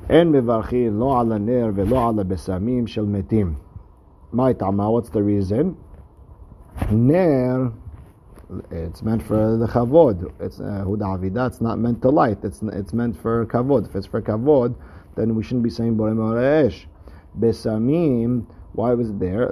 אין 0.09 0.31
מברכים 0.31 0.99
לא 0.99 1.19
על 1.19 1.31
הנר 1.31 1.71
ולא 1.75 2.09
על 2.09 2.19
הבשמים 2.19 2.87
של 2.87 3.05
מתים. 3.05 3.53
מה 4.33 4.53
טעמה? 4.53 4.87
What's 4.87 5.09
the 5.09 5.21
reason? 5.21 5.65
נר 6.91 7.67
it's 8.70 9.02
meant 9.02 9.22
for 9.22 9.56
the 9.56 9.66
kavod. 9.66 10.32
It's 10.40 10.58
huda 10.58 11.02
uh, 11.02 11.18
avida. 11.18 11.46
It's 11.48 11.60
not 11.60 11.78
meant 11.78 12.02
to 12.02 12.10
light. 12.10 12.38
It's 12.42 12.62
it's 12.62 12.92
meant 12.92 13.20
for 13.20 13.46
kavod. 13.46 13.88
If 13.88 13.96
it's 13.96 14.06
for 14.06 14.22
kavod, 14.22 14.74
then 15.16 15.34
we 15.34 15.42
shouldn't 15.42 15.62
be 15.62 15.70
saying 15.70 15.96
borei 15.96 16.14
moresh. 16.14 16.84
Besamim. 17.38 18.46
Why 18.72 18.94
was 18.94 19.10
it 19.10 19.18
there? 19.18 19.50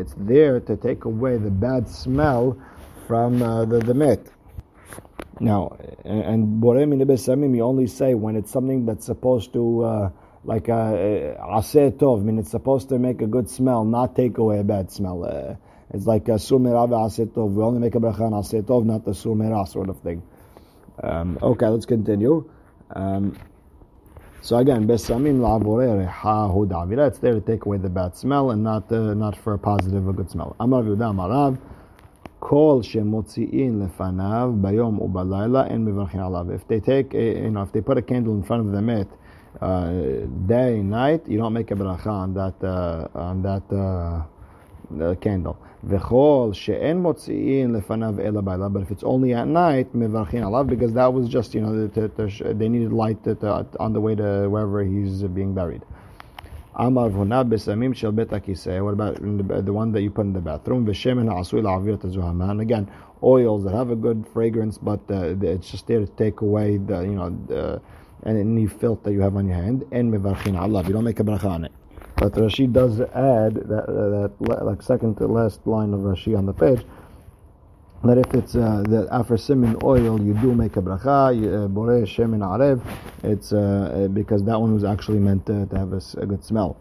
It's 0.00 0.14
there 0.16 0.60
to 0.60 0.76
take 0.76 1.04
away 1.04 1.36
the 1.36 1.50
bad 1.50 1.88
smell 1.88 2.58
from 3.06 3.42
uh, 3.42 3.66
the 3.66 3.78
the 3.80 3.94
met. 3.94 4.26
Now, 5.40 5.76
and 6.04 6.62
borei 6.62 6.86
besamim, 7.04 7.54
you 7.54 7.62
only 7.62 7.86
say 7.86 8.14
when 8.14 8.36
it's 8.36 8.50
something 8.50 8.86
that's 8.86 9.06
supposed 9.06 9.52
to. 9.52 9.84
Uh, 9.84 10.10
like 10.46 10.68
a 10.68 11.34
uh, 11.36 11.58
aseh 11.58 11.90
tov, 11.90 12.20
I 12.20 12.22
mean 12.22 12.38
it's 12.38 12.52
supposed 12.52 12.88
to 12.90 13.00
make 13.00 13.20
a 13.20 13.26
good 13.26 13.50
smell, 13.50 13.84
not 13.84 14.14
take 14.14 14.38
away 14.38 14.60
a 14.60 14.64
bad 14.64 14.92
smell. 14.92 15.24
Uh, 15.24 15.56
it's 15.92 16.06
like 16.06 16.28
a 16.28 16.38
sur 16.38 16.58
merah 16.58 16.88
tov. 16.88 17.52
We 17.52 17.62
only 17.62 17.80
make 17.80 17.94
a 17.94 17.98
bracha 17.98 18.20
on 18.20 18.32
aseh 18.32 18.62
tov, 18.62 18.84
not 18.84 19.04
the 19.04 19.14
sur 19.14 19.30
merah 19.30 19.68
sort 19.68 19.88
of 19.88 20.00
thing. 20.00 20.22
Um, 21.02 21.38
okay, 21.42 21.66
let's 21.66 21.86
continue. 21.86 22.48
Um, 22.94 23.36
so 24.42 24.58
again, 24.58 24.86
besamim 24.86 25.40
la'avore 25.40 26.06
reha 26.06 26.52
hu 26.52 26.66
davira. 26.66 27.08
It's 27.08 27.18
there 27.18 27.34
to 27.34 27.40
take 27.40 27.66
away 27.66 27.78
the 27.78 27.88
bad 27.88 28.16
smell 28.16 28.50
and 28.50 28.62
not 28.62 28.90
uh, 28.92 29.14
not 29.14 29.36
for 29.36 29.54
a 29.54 29.58
positive, 29.58 30.06
a 30.08 30.12
good 30.12 30.30
smell. 30.30 30.54
Amar 30.60 30.82
mevarchin 30.82 31.58
alav. 36.20 36.54
If 36.54 36.68
they 36.68 36.80
take, 36.80 37.14
a, 37.14 37.42
you 37.42 37.50
know, 37.50 37.62
if 37.62 37.72
they 37.72 37.80
put 37.80 37.98
a 37.98 38.02
candle 38.02 38.34
in 38.34 38.44
front 38.44 38.66
of 38.66 38.72
the 38.72 38.82
met, 38.82 39.08
uh, 39.60 39.90
day 40.46 40.78
and 40.78 40.90
night, 40.90 41.26
you 41.26 41.38
don't 41.38 41.52
make 41.52 41.70
a 41.70 41.74
bracha 41.74 42.06
on 42.06 42.34
that 42.34 42.62
uh, 42.62 43.18
on 43.18 43.42
that 43.42 43.62
uh, 43.74 44.22
candle. 45.20 45.58
V'chol 45.86 46.54
she'en 46.54 47.02
motzi'in 47.02 47.70
lefanav 47.70 48.18
ela 48.24 48.42
ba'ila. 48.42 48.72
But 48.72 48.82
if 48.82 48.90
it's 48.90 49.04
only 49.04 49.34
at 49.34 49.46
night, 49.46 49.92
mevarchin 49.94 50.42
alav, 50.42 50.66
because 50.66 50.92
that 50.94 51.12
was 51.12 51.28
just, 51.28 51.54
you 51.54 51.60
know, 51.60 51.86
to, 51.88 52.08
to, 52.08 52.54
they 52.54 52.68
needed 52.68 52.92
light 52.92 53.18
on 53.78 53.92
the 53.92 54.00
way 54.00 54.14
to 54.14 54.48
wherever 54.48 54.82
he's 54.82 55.22
being 55.22 55.54
buried. 55.54 55.82
Amar 56.74 57.10
v'huna 57.10 57.48
besamim 57.48 57.94
shel 57.94 58.10
bet 58.12 58.30
What 58.30 58.92
about 58.92 59.14
the, 59.16 59.62
the, 59.62 59.72
one 59.72 59.92
that 59.92 60.02
you 60.02 60.10
put 60.10 60.26
in 60.26 60.32
the 60.32 60.40
bathroom? 60.40 60.86
V'shemen 60.86 61.28
ha'asui 61.28 61.62
la'avir 61.62 61.98
tezuhama. 61.98 62.60
Again, 62.60 62.90
oils 63.22 63.64
that 63.64 63.72
have 63.72 63.90
a 63.90 63.96
good 63.96 64.26
fragrance, 64.32 64.78
but 64.78 65.00
uh, 65.10 65.36
it's 65.40 65.70
just 65.70 65.86
there 65.86 66.00
to 66.00 66.06
take 66.06 66.40
away 66.40 66.78
the, 66.78 67.02
you 67.02 67.14
know, 67.14 67.30
the, 67.46 67.80
any 68.26 68.66
filth 68.66 69.04
that 69.04 69.12
you 69.12 69.20
have 69.20 69.36
on 69.36 69.46
your 69.46 69.56
hand. 69.56 69.84
And 69.92 70.12
mevarchin 70.12 70.54
alav. 70.58 70.86
You 70.86 70.94
don't 70.94 71.04
make 71.04 71.20
a 71.20 71.24
bracha 71.24 71.44
on 71.44 71.64
it. 71.64 71.72
But 72.16 72.32
Rashi 72.32 72.72
does 72.72 73.00
add 73.00 73.54
that, 73.54 73.84
uh, 73.88 74.28
that 74.48 74.64
like 74.64 74.82
second 74.82 75.16
to 75.16 75.26
last 75.26 75.66
line 75.66 75.92
of 75.92 76.00
Rashi 76.00 76.36
on 76.36 76.46
the 76.46 76.54
page 76.54 76.84
that 78.04 78.18
if 78.18 78.34
it's 78.34 78.54
uh, 78.54 78.82
the 78.86 79.08
after 79.10 79.36
simin 79.36 79.76
oil 79.82 80.20
you 80.20 80.34
do 80.34 80.54
make 80.54 80.76
a 80.76 80.82
bracha 80.82 81.32
uh, 81.32 81.68
borei 81.68 82.02
shemin 82.04 82.40
arev 82.40 82.80
it's 83.22 83.52
uh, 83.52 84.08
because 84.12 84.44
that 84.44 84.60
one 84.60 84.74
was 84.74 84.84
actually 84.84 85.18
meant 85.18 85.44
to, 85.46 85.66
to 85.66 85.78
have 85.78 85.92
a, 85.92 86.00
a, 86.18 86.26
good 86.26 86.44
smell. 86.44 86.76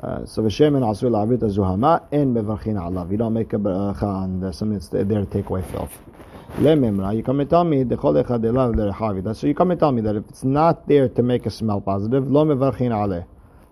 Uh, 0.00 0.24
so 0.24 0.42
v'shemin 0.42 0.82
asul 0.82 1.12
avit 1.12 1.40
azuhama 1.40 2.02
in 2.12 2.34
mevarchin 2.34 2.76
alav. 2.76 3.10
You 3.10 3.16
don't 3.16 3.34
make 3.34 3.52
a 3.52 3.58
bracha 3.58 4.02
on 4.02 4.40
the, 4.40 4.52
something 4.52 4.78
that's 4.78 4.88
there 4.88 5.04
to 5.04 5.26
take 5.26 5.48
away 5.50 5.62
filth. 5.62 5.96
Lememra 6.56 7.14
you 7.14 7.22
come 7.22 7.40
and 7.40 7.50
tell 7.50 7.64
me 7.64 7.82
the 7.82 7.96
chol 7.96 8.22
echad 8.22 8.40
elav 8.40 9.36
so 9.36 9.46
you 9.46 9.54
come 9.54 9.70
and 9.70 9.78
tell 9.80 9.92
me 9.92 10.00
that 10.02 10.16
if 10.16 10.24
it's 10.28 10.44
not 10.44 10.88
there 10.88 11.08
to 11.08 11.22
make 11.22 11.46
a 11.46 11.50
smell 11.50 11.80
positive 11.80 12.30
lo 12.30 12.44
mevarchin 12.44 12.90
aleh 12.90 13.24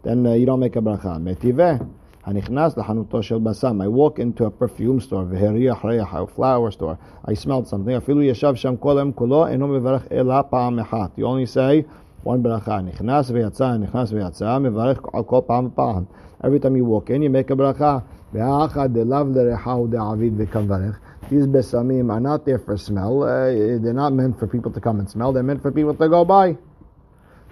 then 0.02 0.26
uh, 0.26 0.32
you 0.34 0.46
don't 0.46 0.60
make 0.60 0.76
a 0.76 0.80
bracha. 0.80 1.20
Metiveh, 1.20 1.88
hanichnas 2.26 2.74
lahanuto 2.76 3.22
shel 3.22 3.40
basam. 3.40 3.82
I 3.82 3.88
walk 3.88 4.18
into 4.18 4.44
a 4.44 4.50
perfume 4.50 5.00
store, 5.00 5.24
v'heriach 5.24 5.82
reach, 5.84 6.02
a 6.10 6.26
flower 6.26 6.70
store. 6.70 6.98
I 7.24 7.34
smelled 7.34 7.68
something. 7.68 7.94
Afilu 8.00 8.24
yeshav 8.28 8.56
sham 8.56 8.76
kolem 8.78 9.14
kulo 9.14 9.50
eno 9.52 9.68
mevarech 9.68 10.08
ela 10.10 10.42
pa'am 10.44 10.78
echat. 10.78 11.12
You 11.16 11.26
only 11.26 11.46
say 11.46 11.84
one 12.22 12.42
bracha. 12.42 12.82
Nichnas 12.82 13.30
v'yatza, 13.30 13.78
nichnas 13.86 14.12
v'yatza, 14.12 14.60
mevarech 14.60 15.14
al 15.14 15.24
kol 15.24 15.42
pa'am 15.42 15.70
pa'am. 15.70 16.08
Every 16.42 16.58
time 16.58 16.76
you 16.76 16.84
walk 16.84 17.10
in, 17.10 17.22
you 17.22 17.30
make 17.30 17.50
a 17.50 17.54
bracha. 17.54 18.04
Ve'achad 18.34 18.94
delav 18.94 19.32
lerecha 19.32 19.88
de'avid 19.88 20.36
v'kavarech. 20.46 20.98
These 21.30 21.46
besamim 21.46 22.12
are 22.12 22.20
not 22.20 22.44
there 22.44 22.58
for 22.58 22.76
smell. 22.76 23.22
Uh, 23.22 23.78
they're 23.78 23.94
not 23.94 24.12
meant 24.12 24.38
for 24.38 24.46
people 24.46 24.70
to 24.72 24.80
come 24.80 24.98
and 24.98 25.08
smell. 25.08 25.32
They're 25.32 25.42
meant 25.42 25.62
for 25.62 25.70
people 25.70 25.94
to 25.94 26.08
go 26.08 26.24
by. 26.24 26.58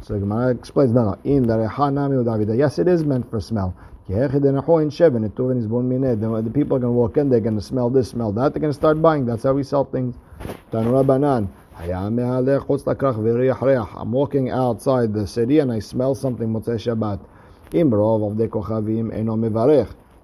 So 0.02 0.18
Gemara 0.18 0.50
explains, 0.50 0.92
no, 0.92 1.04
no, 1.04 1.16
in 1.24 1.42
the 1.42 1.54
Davida. 1.54 2.56
Yes, 2.56 2.78
it 2.78 2.88
is 2.88 3.04
meant 3.04 3.30
for 3.30 3.40
smell. 3.40 3.74
The, 4.08 4.28
people 6.52 6.76
are 6.76 6.80
going 6.80 6.82
to 6.82 6.90
walk 6.90 7.16
in, 7.16 7.28
they're 7.28 7.40
going 7.40 7.54
to 7.54 7.62
smell 7.62 7.90
this, 7.90 8.08
smell 8.08 8.32
that, 8.32 8.52
they're 8.52 8.60
going 8.60 8.72
to 8.72 8.76
start 8.76 9.00
buying. 9.00 9.24
That's 9.24 9.44
how 9.44 9.52
we 9.52 9.62
sell 9.62 9.84
things. 9.84 10.16
I'm 10.72 10.92
walking 14.12 14.50
outside 14.50 15.12
the 15.12 15.26
city 15.26 15.58
and 15.60 15.70
I 15.70 15.78
smell 15.78 16.14
something 16.14 16.48
Motzei 16.48 16.78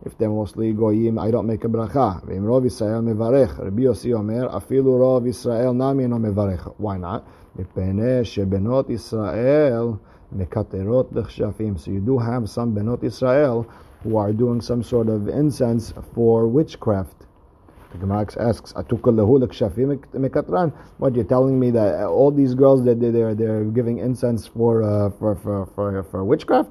if 0.04 0.16
they're 0.18 0.28
mostly 0.28 0.72
goyim, 0.72 1.18
I 1.18 1.30
don't 1.30 1.46
make 1.46 1.64
a 1.64 1.68
bracha. 1.68 2.24
Ve'im 2.24 2.42
rov 2.42 2.64
Yisrael 2.64 3.02
mevarech. 3.02 3.58
Rabbi 3.58 3.82
Yossi 3.82 4.14
omer, 4.14 4.48
afilu 4.48 4.98
rov 4.98 5.22
Yisrael 5.26 5.74
nami 5.74 6.06
no 6.06 6.16
mevarech. 6.16 6.74
Why 6.78 6.98
not? 6.98 7.26
Mipene 7.58 8.22
shebenot 8.22 8.88
Yisrael 8.88 9.98
mekaterot 10.34 11.12
lechshafim. 11.12 11.78
So 11.78 11.90
you 11.90 12.00
do 12.00 12.18
have 12.18 12.48
some 12.48 12.74
benot 12.74 12.98
Yisrael 12.98 13.66
who 14.02 14.16
are 14.16 14.32
doing 14.32 14.60
some 14.60 14.82
sort 14.82 15.08
of 15.08 15.28
incense 15.28 15.92
for 16.14 16.46
witchcraft. 16.46 17.26
The 17.92 17.98
Gemara 17.98 18.26
asks, 18.40 18.72
What 18.72 18.90
you're 21.14 21.24
telling 21.24 21.60
me 21.60 21.70
that 21.70 22.04
all 22.06 22.30
these 22.30 22.54
girls 22.54 22.84
that 22.84 23.00
they're, 23.00 23.34
they're 23.34 23.64
giving 23.64 23.98
incense 23.98 24.46
for 24.46 24.82
uh, 24.82 25.10
for, 25.18 25.36
for, 25.36 25.66
for 25.74 26.02
for 26.02 26.24
witchcraft? 26.24 26.70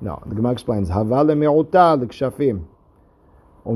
No, 0.00 0.22
the 0.26 0.34
Gemara 0.34 0.52
explains, 0.52 0.88
Havale 0.88 1.36
mi'uta 1.36 2.00
l'kshafim. 2.00 2.64
Now 3.62 3.74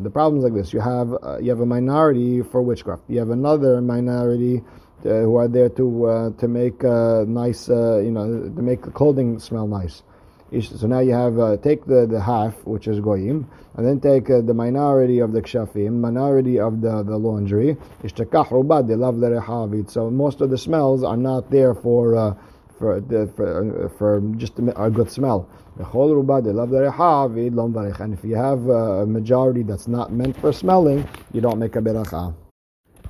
the 0.00 0.10
problem 0.10 0.38
is 0.38 0.44
like 0.44 0.54
this: 0.54 0.72
you 0.72 0.80
have 0.80 1.14
uh, 1.22 1.38
you 1.38 1.50
have 1.50 1.60
a 1.60 1.66
minority 1.66 2.42
for 2.42 2.60
witchcraft. 2.60 3.04
You 3.06 3.20
have 3.20 3.30
another 3.30 3.80
minority 3.80 4.64
uh, 5.04 5.20
who 5.20 5.36
are 5.36 5.46
there 5.46 5.68
to 5.68 6.06
uh, 6.06 6.30
to 6.38 6.48
make 6.48 6.82
uh, 6.82 7.24
nice, 7.28 7.68
uh, 7.70 7.98
you 7.98 8.10
know, 8.10 8.26
to 8.26 8.62
make 8.62 8.82
the 8.82 8.90
clothing 8.90 9.38
smell 9.38 9.68
nice. 9.68 10.02
So 10.60 10.88
now 10.88 10.98
you 10.98 11.12
have 11.12 11.38
uh, 11.38 11.56
take 11.58 11.84
the, 11.84 12.06
the 12.06 12.20
half, 12.20 12.54
which 12.66 12.88
is 12.88 12.98
goyim, 12.98 13.48
and 13.76 13.86
then 13.86 14.00
take 14.00 14.26
the 14.26 14.54
minority 14.54 15.20
of 15.20 15.30
the 15.30 15.42
kshafim, 15.42 16.00
minority 16.00 16.58
of 16.58 16.80
the, 16.80 17.04
the 17.04 17.16
laundry. 17.16 17.76
So 19.86 20.10
most 20.10 20.40
of 20.40 20.50
the 20.50 20.58
smells 20.58 21.04
are 21.04 21.16
not 21.16 21.50
there 21.50 21.74
for 21.74 22.36
for 22.77 23.01
for, 23.35 23.89
for 23.97 24.21
just 24.37 24.59
a 24.59 24.89
good 24.89 25.09
smell. 25.11 25.49
And 25.75 25.87
if 28.13 28.23
you 28.23 28.35
have 28.35 28.69
a 28.69 29.05
majority 29.05 29.63
that's 29.63 29.87
not 29.87 30.11
meant 30.13 30.37
for 30.37 30.51
smelling, 30.53 31.07
you 31.33 31.41
don't 31.41 31.59
make 31.59 31.75
a 31.75 31.81
beracha. 31.81 32.33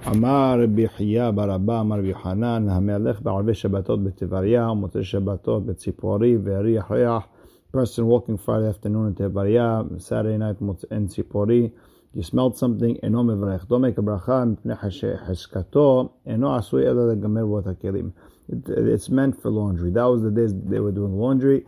אמר 0.08 0.60
רבי 0.64 0.88
חייא 0.88 1.32
ברבא 1.32 1.82
אמר 1.82 2.00
רבי 2.00 2.14
חנן 2.14 2.70
המלך 2.70 3.22
בערבי 3.22 3.54
שבתות 3.54 4.04
בטבריה 4.04 4.72
ומוצאי 4.72 5.04
שבתות 5.04 5.66
בציפורי 5.66 6.38
והריח 6.44 6.92
ריח 6.92 7.28
person 7.74 8.06
walking 8.06 8.38
Friday 8.38 8.70
afternoon 8.70 9.08
in 9.08 9.16
Tevaria, 9.16 10.00
Saturday 10.00 10.38
night 10.38 10.58
in 10.92 11.08
Tzipori, 11.08 11.72
you 12.14 12.22
smelled 12.22 12.56
something, 12.56 13.00
אינו 13.04 13.24
מברך. 13.24 13.64
don't 13.64 13.82
make 13.82 13.98
a 13.98 14.02
ברכה 14.02 14.46
מפני 14.46 14.74
חזקתו, 15.26 16.10
אינו 16.26 16.56
עשוי 16.56 16.88
אלא 16.90 17.12
לגמר 17.12 17.46
בו 17.46 17.60
את 17.60 17.68
הכלים. 17.68 18.10
It's 18.49 19.09
meant 19.09 19.41
for 19.41 19.51
laundry. 19.51 19.91
That 19.91 20.05
was 20.05 20.23
the 20.23 20.31
days 20.31 20.53
they 20.55 20.81
were 20.81 20.93
doing 20.93 21.19
laundry 21.19 21.67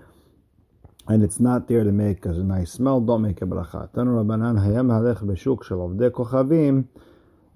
and 1.11 1.25
it's 1.25 1.41
not 1.41 1.67
there 1.67 1.83
to 1.83 1.91
make 1.91 2.25
a 2.25 2.29
nice 2.29 2.73
smell, 2.73 3.01
don't 3.01 3.23
make 3.23 3.43
a 3.43 3.47
bracha. 3.47 3.89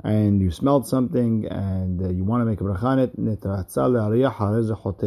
And 0.02 0.40
you 0.42 0.50
smelled 0.50 0.86
something 0.88 1.46
and 1.46 2.02
uh, 2.02 2.08
you 2.10 2.24
want 2.24 2.40
to 2.42 2.44
make 2.44 2.60
a 2.60 2.64
bracha 2.64 3.10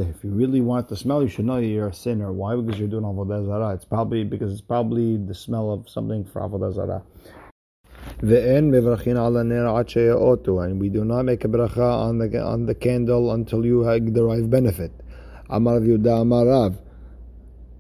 If 0.10 0.24
you 0.24 0.30
really 0.32 0.62
want 0.62 0.90
to 0.90 0.96
smell, 0.96 1.22
you 1.22 1.28
should 1.28 1.46
know 1.46 1.58
you're 1.58 1.90
a 1.90 1.94
sinner. 1.94 2.32
Why? 2.32 2.56
Because 2.56 2.80
you're 2.80 2.88
doing 2.88 3.04
avodah 3.04 3.46
zarah. 3.46 3.74
It's 3.76 3.86
probably 3.86 4.24
because 4.24 4.54
it's 4.54 4.62
probably 4.62 5.18
the 5.18 5.36
smell 5.36 5.72
of 5.72 5.90
something 5.90 6.24
for 6.24 6.42
avodah 6.42 7.04
zarah. 8.22 8.58
And 10.64 10.80
we 10.80 10.90
do 10.90 11.06
not 11.06 11.24
make 11.24 11.44
a 11.44 11.48
bracha 11.48 11.78
on 11.78 12.18
the 12.18 12.42
on 12.42 12.66
the 12.66 12.76
candle 12.76 13.32
until 13.32 13.66
you 13.66 13.84
derive 14.00 14.50
benefit. 14.50 14.92
Amar 15.50 15.80
Amarav. 15.80 16.87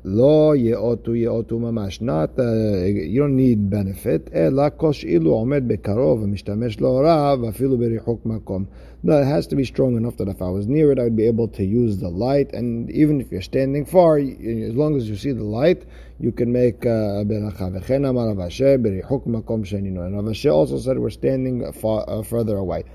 Lo 0.09 0.53
ye'otu 0.53 1.19
ye'otu 1.19 1.59
mamash. 1.59 1.99
Not, 1.99 2.39
uh, 2.39 2.85
you 2.85 3.19
don't 3.19 3.35
need 3.35 3.69
benefit. 3.69 4.29
Ela 4.31 4.71
kosh 4.71 5.03
ilu 5.03 5.31
omed 5.31 5.67
bekarov 5.67 6.23
mishtamesh 6.23 6.79
lo 6.79 7.01
rav 7.01 7.39
afilu 7.39 7.77
berihuk 7.77 8.21
makom. 8.23 8.67
No, 9.03 9.19
it 9.21 9.25
has 9.25 9.47
to 9.47 9.57
be 9.57 9.65
strong 9.65 9.97
enough 9.97 10.15
that 10.15 10.29
if 10.29 10.41
I 10.41 10.47
was 10.47 10.65
near 10.65 10.93
it, 10.93 10.99
I 10.99 11.03
would 11.03 11.17
be 11.17 11.27
able 11.27 11.49
to 11.49 11.63
use 11.65 11.97
the 11.97 12.07
light. 12.07 12.53
And 12.53 12.89
even 12.91 13.19
if 13.19 13.33
you're 13.33 13.41
standing 13.41 13.85
far, 13.85 14.17
as 14.17 14.75
long 14.75 14.95
as 14.95 15.09
you 15.09 15.17
see 15.17 15.33
the 15.33 15.43
light, 15.43 15.83
you 16.21 16.31
can 16.31 16.53
make 16.53 16.85
uh, 16.85 17.19
a 17.19 17.25
uh. 17.25 17.69
V'chen 17.69 18.07
amar 18.09 18.33
berihuk 18.33 19.27
makom 19.27 19.65
shenino. 19.65 20.05
And 20.05 20.15
Rav 20.15 20.53
also 20.53 20.79
said 20.79 20.97
we're 20.97 21.09
standing 21.09 21.69
far, 21.73 22.05
uh, 22.07 22.23
further 22.23 22.55
away. 22.55 22.85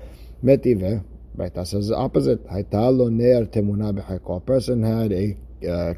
Metive, 0.41 1.03
right, 1.35 1.53
that 1.53 1.67
says 1.67 1.89
the 1.89 1.95
opposite. 1.95 2.41
A 2.49 2.63
person 4.39 4.83
had 4.83 5.11
a 5.11 5.37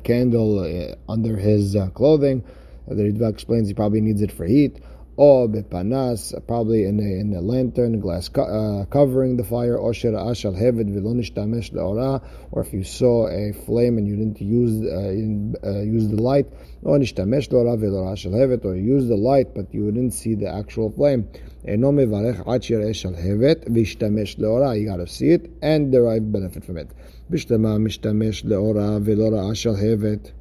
candle 0.04 0.60
uh, 0.60 0.96
under 1.12 1.38
his 1.38 1.76
uh, 1.76 1.90
clothing. 1.90 2.44
The 2.88 2.96
Ritva 2.96 3.30
explains 3.30 3.68
he 3.68 3.74
probably 3.74 4.02
needs 4.02 4.22
it 4.22 4.32
for 4.32 4.46
heat. 4.46 4.78
Oh, 5.18 5.44
or 5.44 5.48
bepanas, 5.48 6.34
probably 6.46 6.84
in 6.84 7.00
a 7.00 7.04
in 7.04 7.34
a 7.34 7.40
lantern 7.40 8.02
glass 8.02 8.28
co- 8.28 8.44
uh, 8.44 8.86
covering 8.86 9.38
the 9.38 9.46
fire, 9.46 9.78
or 9.78 9.94
shira'ashal 9.94 10.60
hevet 10.62 10.94
vilonishtamesh 10.94 11.72
le'ora, 11.72 12.22
or 12.52 12.62
if 12.64 12.74
you 12.74 12.84
saw 12.84 13.30
a 13.30 13.54
flame 13.66 13.98
and 13.98 14.06
you 14.06 14.18
didn't 14.18 14.42
use 14.42 14.86
uh, 14.86 14.98
in, 15.08 15.56
uh, 15.64 15.80
use 15.80 16.10
the 16.10 16.22
light, 16.22 16.48
or 16.84 16.98
nishtamesh 16.98 17.48
le'ora 17.48 17.78
vilorashal 17.78 18.32
hevet, 18.32 18.66
or 18.66 18.76
use 18.76 19.08
the 19.08 19.16
light 19.16 19.56
but 19.56 19.74
you 19.74 19.90
didn't 19.90 20.12
see 20.12 20.36
the 20.36 20.54
actual 20.54 20.92
flame. 20.92 21.30
Eno 21.66 21.94
mevarech 21.94 22.40
ad 22.42 22.62
shira'ashal 22.64 23.16
hevet 23.18 23.70
vishtamesh 23.70 24.36
le'ora. 24.38 24.78
You 24.78 24.86
gotta 24.86 25.08
see 25.08 25.30
it 25.30 25.50
and 25.62 25.94
derive 25.94 26.30
benefit 26.30 26.66
from 26.66 26.76
it. 26.76 26.90
Bishtama 27.32 27.80
mishtamesh 27.80 28.44
le'ora 28.44 29.02
vilorashal 29.02 29.82
hevet 29.82 30.34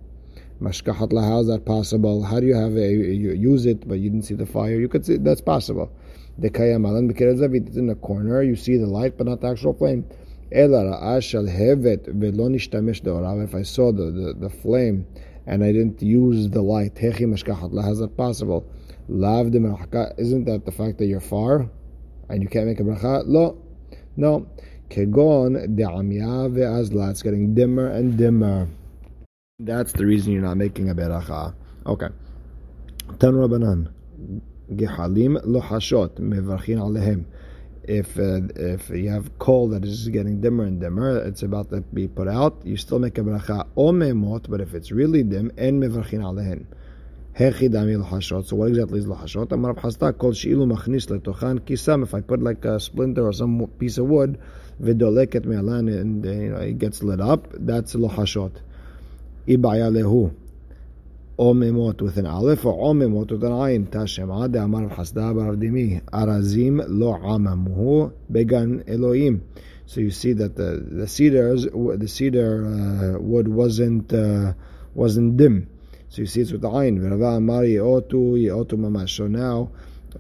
mashkahat 0.65 1.11
laha, 1.11 1.47
that 1.47 1.65
possible? 1.67 2.23
How 2.23 2.41
do 2.41 2.47
you 2.47 2.55
have 2.55 2.77
a, 2.77 2.91
you 2.91 3.33
use 3.33 3.67
it, 3.67 3.87
but 3.87 3.99
you 4.01 4.11
didn't 4.11 4.25
see 4.25 4.35
the 4.35 4.47
fire? 4.47 4.81
You 4.81 4.89
could 4.89 5.05
see, 5.05 5.19
that's 5.19 5.41
possible. 5.41 5.93
The 6.39 6.51
kayam 6.51 6.87
alan 6.89 7.11
it's 7.15 7.77
in 7.77 7.87
the 7.87 7.95
corner, 7.95 8.43
you 8.43 8.57
see 8.57 8.77
the 8.77 8.87
light, 8.87 9.17
but 9.17 9.27
not 9.27 9.41
the 9.41 9.49
actual 9.49 9.75
flame. 9.75 10.05
If 10.51 10.71
I 13.55 13.63
saw 13.63 13.93
the, 13.93 14.11
the, 14.11 14.35
the 14.39 14.51
flame 14.51 15.07
and 15.47 15.65
I 15.65 15.73
didn't 15.73 16.03
use 16.03 16.49
the 16.49 16.63
light, 16.63 16.99
how's 16.99 17.99
that 17.99 18.15
possible? 18.17 18.67
Isn't 19.09 20.45
that 20.45 20.63
the 20.65 20.73
fact 20.73 20.99
that 20.99 21.07
you're 21.07 21.21
far 21.21 21.69
and 22.29 22.43
you 22.43 22.49
can't 22.49 22.67
make 22.67 22.81
a 22.81 22.83
bracha? 22.83 23.27
No, 23.27 23.59
no. 24.17 24.47
It's 27.11 27.23
getting 27.23 27.55
dimmer 27.55 27.87
and 27.89 28.17
dimmer. 28.17 28.69
That's 29.61 29.93
the 29.93 30.05
reason 30.05 30.33
you're 30.33 30.43
not 30.43 30.57
making 30.57 30.91
a 30.91 30.97
beracha. 30.97 31.55
Okay. 31.87 32.09
Tan 33.21 33.35
Rabbanan. 33.35 33.93
Gehalim 34.73 35.41
lo 35.45 35.61
hashot 35.61 36.17
mevarchin 36.19 36.79
alehem. 36.81 37.27
If 37.85 38.19
uh, 38.19 38.49
if 38.57 38.91
you 38.91 39.11
have 39.11 39.39
coal 39.39 39.69
that 39.69 39.85
is 39.85 40.09
getting 40.09 40.41
dimmer 40.41 40.65
and 40.65 40.81
dimmer, 40.81 41.19
it's 41.19 41.45
about 41.45 41.71
to 41.71 41.83
be 41.83 42.09
put 42.09 42.27
out. 42.27 42.63
You 42.65 42.77
still 42.77 42.99
make 42.99 43.17
a 43.17 43.21
bracha 43.21 43.69
o 43.77 43.93
memot, 43.93 44.51
but 44.51 44.61
if 44.61 44.75
it's 44.75 44.91
really 44.91 45.23
dim, 45.23 45.53
en 45.57 45.81
mevarchin 45.81 46.19
alehem. 46.19 46.67
So 48.45 48.57
what 48.57 48.71
exactly 48.71 48.99
is 48.99 49.07
lahashot? 49.07 49.53
Amar 49.53 49.75
Hasta 49.75 50.13
called 50.15 50.35
shi'ilu 50.35 50.77
machnis 50.77 51.07
letochan 51.07 51.61
kisam. 51.61 52.03
If 52.03 52.13
I 52.13 52.23
put 52.23 52.43
like 52.43 52.65
a 52.65 52.81
splinter 52.81 53.25
or 53.25 53.33
some 53.33 53.65
piece 53.79 53.99
of 53.99 54.07
wood, 54.07 54.41
vidoleket 54.83 55.45
me'alan, 55.45 55.89
and 55.89 56.25
you 56.25 56.51
know, 56.51 56.57
it 56.59 56.79
gets 56.79 57.05
lit 57.05 57.21
up, 57.21 57.47
that's 57.53 57.95
lahashot. 57.95 58.51
Ibaya 58.51 58.73
lehu. 59.47 60.35
Omemot 61.39 62.01
with 62.01 62.17
an 62.17 62.27
aleph 62.27 62.65
or 62.65 62.95
omemot 62.95 63.31
with 63.31 63.43
an 63.43 63.51
ayin. 63.51 63.87
Tashema 63.89 64.51
de 64.51 64.63
Amar 64.63 64.89
Hasda 64.89 65.35
baravdimi. 65.35 66.03
Arazim 66.05 66.85
lo 66.87 67.19
amamuhu 67.19 68.13
began 68.31 68.85
Elohim. 68.87 69.43
So 69.87 70.01
you 70.01 70.11
see 70.11 70.33
that 70.35 70.57
the, 70.57 70.85
the 70.91 71.07
cedars, 71.09 71.65
the 71.65 72.09
cedar 72.09 72.65
uh, 72.65 73.19
wood 73.21 73.49
wasn't 73.49 74.13
uh, 74.13 74.55
wasn't 74.95 75.37
dim. 75.37 75.69
So 76.09 76.23
you 76.23 76.27
see 76.27 76.43
it's 76.43 76.53
with 76.53 76.63
the 76.63 76.71
ayin. 76.71 77.01
So 79.09 79.27
now 79.27 79.71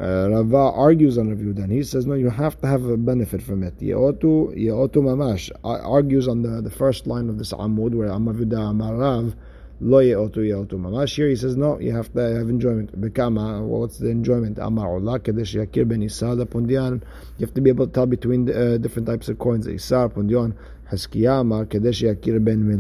uh, 0.00 0.28
Rava 0.30 0.72
argues 0.74 1.18
on 1.18 1.28
Rav 1.30 1.38
Yehuda. 1.38 1.70
He 1.70 1.82
says 1.82 2.06
no, 2.06 2.14
you 2.14 2.30
have 2.30 2.60
to 2.60 2.66
have 2.66 2.84
a 2.84 2.96
benefit 2.96 3.42
from 3.42 3.62
it. 3.62 3.78
Yeotu 3.78 4.56
Yeotu 4.56 4.96
Mamash 4.96 5.50
argues 5.62 6.26
on 6.26 6.42
the, 6.42 6.60
the 6.60 6.70
first 6.70 7.06
line 7.06 7.28
of 7.28 7.38
this 7.38 7.52
Amud 7.52 7.94
where 7.94 8.08
Amar 8.08 8.34
Yehuda 8.34 8.70
Amar 8.70 9.34
Rav 9.81 9.89
Lo 9.89 9.99
Yeotu 9.99 10.37
Yeotu 10.37 10.73
Mamash. 10.73 11.15
Here 11.15 11.29
he 11.29 11.35
says 11.35 11.55
no, 11.55 11.79
you 11.79 11.91
have 11.93 12.11
to 12.13 12.19
have 12.19 12.49
enjoyment. 12.49 12.99
Bekama. 12.99 13.65
Well, 13.65 13.81
what's 13.81 13.97
the 13.97 14.09
enjoyment? 14.09 14.57
Amar 14.59 14.87
Olah 14.87 15.19
Kedesh 15.19 15.55
Yakir 15.55 15.87
Ben 15.87 16.01
Isada 16.01 16.49
Pundian. 16.49 17.01
You 17.37 17.45
have 17.45 17.53
to 17.53 17.61
be 17.61 17.69
able 17.69 17.87
to 17.87 17.93
tell 17.93 18.05
between 18.05 18.45
the, 18.45 18.75
uh, 18.75 18.77
different 18.77 19.07
types 19.07 19.29
of 19.29 19.39
coins. 19.39 19.67
Isar 19.67 20.09
Pundian. 20.09 20.55
חזקיה 20.91 21.39
אמר 21.39 21.65
כדי 21.69 21.93
שיכיר 21.93 22.39
בין 22.43 22.71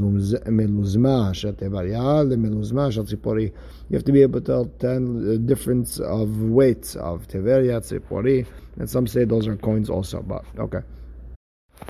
מלוזמה 0.47 1.29
של 1.33 1.51
טבריה 1.51 2.23
למלוזמה 2.23 2.91
של 2.91 3.05
ציפורי. 3.05 3.49
You 3.91 3.97
have 3.97 4.03
to 4.03 4.11
be 4.11 4.23
able 4.23 4.41
to 4.41 4.69
tell 4.79 5.03
the 5.03 5.37
difference 5.37 5.99
of 5.99 6.41
weights 6.41 6.95
of 6.95 7.27
Tiberia, 7.27 7.79
Tzipori, 7.81 8.45
and 8.79 8.89
some 8.89 9.05
say 9.05 9.25
those 9.25 9.47
are 9.47 9.55
coins 9.57 9.89
also, 9.89 10.21
but 10.21 10.43
okay. 10.57 10.81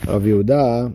רב 0.08 0.28
יהודה 0.28 0.88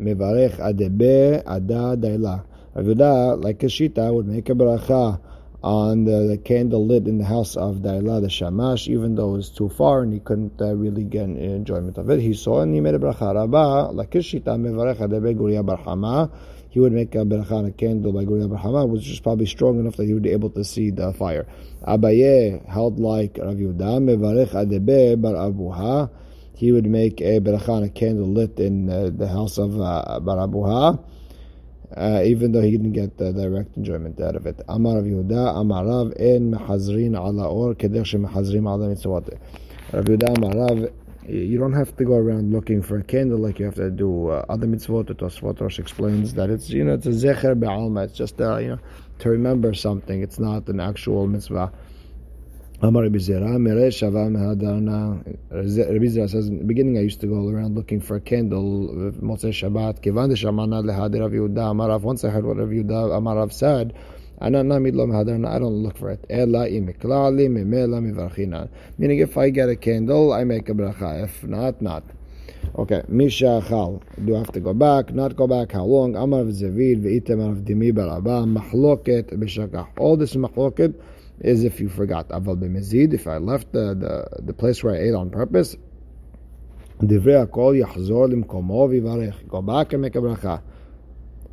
מברך 0.00 0.60
אדבה 0.60 1.38
עדה 1.44 1.94
דיילה. 1.94 2.36
Avodah, 2.77 3.43
like 3.43 3.63
a 3.63 3.65
shita, 3.65 4.13
would 4.13 4.27
make 4.27 4.49
a 4.49 4.53
bracha 4.53 5.19
on 5.63 6.05
the, 6.05 6.27
the, 6.27 6.37
candle 6.37 6.85
lit 6.85 7.07
in 7.07 7.17
the 7.17 7.25
house 7.25 7.57
of 7.57 7.77
Daila 7.77 8.21
the 8.21 8.29
Shamash, 8.29 8.87
even 8.87 9.15
though 9.15 9.33
it 9.33 9.37
was 9.37 9.49
too 9.49 9.67
far 9.67 10.03
and 10.03 10.13
he 10.13 10.19
couldn't 10.19 10.61
uh, 10.61 10.75
really 10.75 11.03
get 11.03 11.23
an 11.23 11.37
enjoyment 11.37 11.97
of 11.97 12.07
it. 12.11 12.19
He 12.19 12.35
saw 12.35 12.61
and 12.61 12.75
he 12.75 12.79
made 12.79 12.93
a 12.93 12.99
bracha. 12.99 13.33
Rabba, 13.33 13.93
like 13.93 14.13
a 14.13 14.19
shita, 14.19 14.43
mevarecha 14.43 15.09
debe 15.09 15.35
guria 15.35 15.65
barhama. 15.65 16.31
He 16.69 16.79
would 16.79 16.91
make 16.91 17.15
a 17.15 17.25
bracha 17.25 17.51
on 17.53 17.65
a 17.65 17.71
candle 17.71 18.13
by 18.13 18.25
guria 18.25 18.47
barhama, 18.47 18.87
which 18.87 19.09
was 19.09 19.19
probably 19.21 19.47
strong 19.47 19.79
enough 19.79 19.95
that 19.95 20.05
he 20.05 20.13
would 20.13 20.21
be 20.21 20.31
able 20.31 20.51
to 20.51 20.63
see 20.63 20.91
the 20.91 21.13
fire. 21.13 21.47
Abaye 21.81 22.63
held 22.69 22.99
like 22.99 23.39
Rav 23.41 23.55
Yehuda, 23.55 23.97
mevarecha 24.05 24.71
debe 24.71 25.19
bar 25.19 25.33
abuha. 25.33 26.11
He 26.53 26.71
would 26.71 26.85
make 26.85 27.21
a 27.21 27.39
bracha 27.39 27.69
on 27.69 27.83
a 27.83 27.89
candle 27.89 28.27
lit 28.27 28.59
in 28.59 28.87
uh, 28.87 29.09
the 29.11 29.27
house 29.27 29.57
of 29.57 29.81
uh, 29.81 30.19
Barabuha 30.21 31.03
uh, 31.95 32.21
even 32.25 32.51
though 32.51 32.61
he 32.61 32.71
didn't 32.71 32.93
get 32.93 33.17
the 33.17 33.31
direct 33.31 33.77
enjoyment 33.77 34.19
out 34.19 34.35
of 34.35 34.45
it. 34.45 34.59
Amar 34.67 34.95
Rav 34.95 35.05
Yehuda, 35.05 35.59
Amar 35.59 35.83
en 36.17 36.51
mehazrin 36.51 37.15
ala 37.15 37.49
or 37.49 37.75
kedech 37.75 38.05
shemehazrim 38.05 38.67
ala 38.67 38.93
mitzvot. 38.93 39.37
Rav 39.93 40.05
Yehuda, 40.05 40.91
you 41.27 41.57
don't 41.57 41.73
have 41.73 41.95
to 41.97 42.05
go 42.05 42.13
around 42.13 42.53
looking 42.53 42.81
for 42.81 42.97
a 42.97 43.03
candle 43.03 43.37
like 43.37 43.59
you 43.59 43.65
have 43.65 43.75
to 43.75 43.89
do 43.89 44.29
uh, 44.29 44.45
other 44.49 44.67
mitzvot. 44.67 45.05
Tosfot 45.05 45.59
Rosh 45.59 45.79
explains 45.79 46.33
that 46.33 46.49
it's 46.49 46.69
you 46.69 46.83
know 46.83 46.93
it's 46.93 47.05
a 47.05 47.09
zecher 47.09 47.57
be'alma. 47.57 48.05
It's 48.05 48.17
just 48.17 48.39
uh, 48.41 48.57
you 48.57 48.69
know 48.69 48.79
to 49.19 49.29
remember 49.29 49.73
something. 49.73 50.21
It's 50.21 50.39
not 50.39 50.67
an 50.67 50.79
actual 50.79 51.27
mitzvah. 51.27 51.71
Amar 52.79 53.01
Rabbi 53.01 53.17
Zera, 53.17 53.49
says, 56.29 56.47
in 56.47 56.59
the 56.59 56.63
beginning 56.63 56.95
I 56.99 57.01
used 57.01 57.19
to 57.21 57.27
go 57.27 57.49
around 57.49 57.75
looking 57.75 57.99
for 57.99 58.17
a 58.17 58.21
candle, 58.21 59.11
Motzei 59.19 59.49
Shabbat, 59.49 60.03
Kivan 60.03 60.29
Shamana 60.33 60.83
Lehadi 60.85 61.19
Rav 61.19 61.31
Yehuda, 61.31 61.73
Amarav. 61.73 62.01
Once 62.01 62.23
I 62.23 62.29
heard 62.29 62.45
what 62.45 62.57
Rav 62.57 62.69
Yehuda 62.69 63.09
Amarav 63.19 63.51
said, 63.51 63.95
I 64.39 64.51
don't 64.51 64.69
look 65.81 65.97
for 65.97 66.11
it. 66.11 66.23
Meaning, 68.99 69.19
if 69.19 69.37
I 69.39 69.49
get 69.49 69.69
a 69.69 69.75
candle, 69.75 70.31
I 70.31 70.43
make 70.43 70.69
a 70.69 70.73
bracha. 70.73 71.23
If 71.23 71.43
not, 71.43 71.81
not. 71.81 72.03
Okay, 72.77 73.01
Misha 73.07 73.63
Chal. 73.67 74.03
Do 74.23 74.35
I 74.35 74.37
have 74.37 74.51
to 74.51 74.59
go 74.59 74.75
back? 74.75 75.11
Not 75.15 75.35
go 75.35 75.47
back? 75.47 75.71
How 75.71 75.85
long? 75.85 76.15
Amar 76.15 76.43
Zavid, 76.43 77.01
Ve'item 77.01 77.39
Rav 77.39 77.57
Dimi 77.63 77.91
Barabah, 77.91 78.45
Mahloket, 78.45 79.31
Bishakah. 79.33 79.87
All 79.97 80.15
this 80.15 80.35
mahloket 80.35 80.93
is 81.40 81.64
if 81.64 81.80
you 81.80 81.88
forgot. 81.88 82.28
Aval 82.28 82.56
b'mezid, 82.56 83.14
if 83.14 83.26
I 83.26 83.38
left 83.38 83.72
the, 83.72 83.94
the, 83.94 84.42
the 84.42 84.52
place 84.52 84.82
where 84.82 84.94
I 84.94 84.98
ate 84.98 85.14
on 85.14 85.30
purpose, 85.30 85.76
דברי 87.02 87.36
הכל 87.36 87.74
יחזור 87.76 88.26
למקומו 88.26 88.88
ויברך. 88.90 89.42
Go 89.48 89.62
back 89.62 89.92
and 89.92 90.02
make 90.02 90.16
a 90.16 90.20
bracha. 90.20 90.58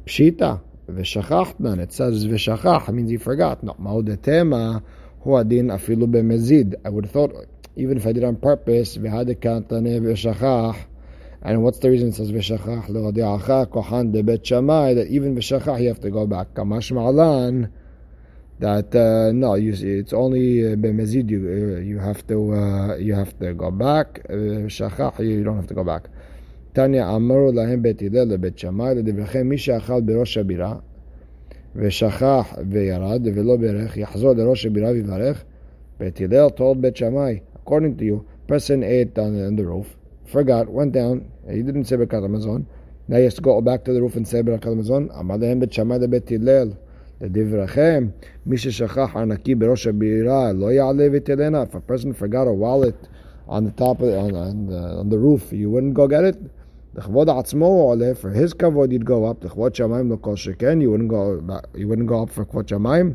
פשיטה, 0.06 0.56
ושכחתנן, 0.90 1.80
it 1.80 1.92
says 1.92 2.28
ושכח, 2.28 2.90
it 2.90 2.92
means 2.92 3.10
he 3.10 3.18
forgot. 3.18 3.64
No, 3.64 3.74
מהו 3.80 4.02
דתמה, 4.02 4.78
הוא 5.24 5.40
הדין 5.40 5.72
אפילו 5.72 6.08
במזיד. 6.08 6.76
I 6.86 6.90
would 6.90 7.06
have 7.06 7.12
thought, 7.12 7.34
even 7.76 7.98
if 7.98 8.06
I 8.06 8.12
did 8.12 8.24
on 8.24 8.36
purpose, 8.36 8.98
and 11.42 11.64
what's 11.64 11.80
the 11.80 11.90
reason 11.90 12.10
it 12.10 12.16
says 12.16 12.32
v'shachach 12.34 12.90
le'odiacha 12.90 13.68
kohan 13.68 14.12
de 14.12 14.22
bet 14.22 14.44
shamai 14.44 14.96
that 14.96 15.08
even 15.08 15.36
v'shachach 15.36 15.82
you 15.82 15.88
have 15.88 16.02
to 16.02 16.10
go 16.10 16.28
back. 16.28 16.54
Kamash 16.54 16.92
ma'alan 16.92 17.72
that 18.60 18.94
uh, 18.94 19.32
no, 19.32 19.56
you 19.56 19.76
see, 19.76 19.94
it's 20.02 20.14
only 20.14 20.66
uh, 20.66 20.76
b'mezid 20.76 21.30
you 21.30 21.40
uh, 21.40 21.80
you 21.80 21.98
have 21.98 22.28
to 22.28 22.54
uh, 22.54 22.96
you 22.96 23.16
have 23.16 23.38
to 23.40 23.54
go 23.54 23.72
back. 23.72 24.22
V'shachach 24.28 25.20
you 25.20 25.44
don't 25.44 25.56
have 25.56 25.68
to 25.68 25.74
go 25.74 25.84
back. 25.84 26.10
Tanya 26.74 27.16
אמרו 27.16 27.52
להם 27.52 27.82
בית 27.82 28.02
הלל 28.02 28.28
לבית 28.28 28.60
שמאי 28.60 28.96
לדבריכם 28.96 29.50
מי 29.50 29.58
שאכל 29.58 30.02
בראש 30.02 30.38
הבירה 30.38 30.76
ושכח 31.76 32.56
וירד 32.70 33.22
ולא 33.34 33.58
ברך 33.58 33.98
יחזור 33.98 34.34
לראש 34.34 34.66
הבירה 34.66 34.92
ויברך 34.92 35.44
בית 36.00 36.22
הלל 36.22 36.48
told 36.58 36.78
בית 36.80 36.96
שמאי 36.96 37.40
according 37.56 38.00
to 38.00 38.04
you 38.04 38.24
person 38.52 38.84
ate 38.84 39.18
on, 39.18 39.34
on 39.48 39.56
the 39.56 39.66
roof 39.66 39.98
forgot 40.32 40.70
went 40.70 40.94
down 40.94 41.22
he 41.48 41.62
didn't 41.64 41.86
say 41.86 41.98
ברכת 41.98 42.24
המזון 42.24 42.64
now 43.10 43.16
he 43.16 43.24
has 43.24 43.34
to 43.34 43.42
go 43.42 43.62
back 43.62 43.84
to 43.84 43.94
the 43.94 44.02
roof 44.02 44.16
and 44.16 44.28
say 44.28 44.44
ברכת 44.44 44.68
המזון 44.68 45.08
אמר 45.20 45.36
להם 45.38 45.60
בית 45.60 45.74
שמאי 45.74 46.00
לבית 46.00 46.32
הלל 46.32 46.72
לדבריכם 47.24 48.08
מי 48.46 48.58
ששכח 48.58 49.16
ענקי 49.16 49.56
בראש 49.56 49.88
הבירה 49.88 50.52
לא 50.52 50.72
יעלה 50.72 51.08
ותלנה 51.12 51.64
if 51.64 51.76
a 51.76 51.92
person 51.92 52.14
forgot 52.24 52.48
a 52.48 52.54
wallet 52.64 53.08
on 53.50 53.62
the 53.66 53.82
top 53.82 54.02
of 54.02 54.10
on, 54.24 54.36
on, 54.36 54.68
the, 54.68 54.82
on 55.02 55.10
the 55.10 55.18
roof 55.18 55.52
you 55.52 55.70
wouldn't 55.70 55.94
go 55.94 56.08
get 56.08 56.24
it 56.24 56.38
לכבוד 56.96 57.30
עצמו 57.30 57.66
הוא 57.66 57.90
עולה, 57.90 58.12
for 58.22 58.28
his 58.44 58.54
כבוד 58.54 58.92
you'd 58.92 59.06
go 59.06 59.32
up, 59.32 59.46
לכבוד 59.46 59.76
שמיים 59.76 60.10
לא 60.10 60.18
כל 60.22 60.36
שכן, 60.36 60.80
you 60.82 60.86
wouldn't 60.86 61.12
go, 61.12 61.52
you 61.76 61.88
wouldn't 61.88 62.10
go 62.10 62.26
up 62.26 62.38
for 62.38 62.44
כבוד 62.52 62.68
שמיים. 62.68 63.14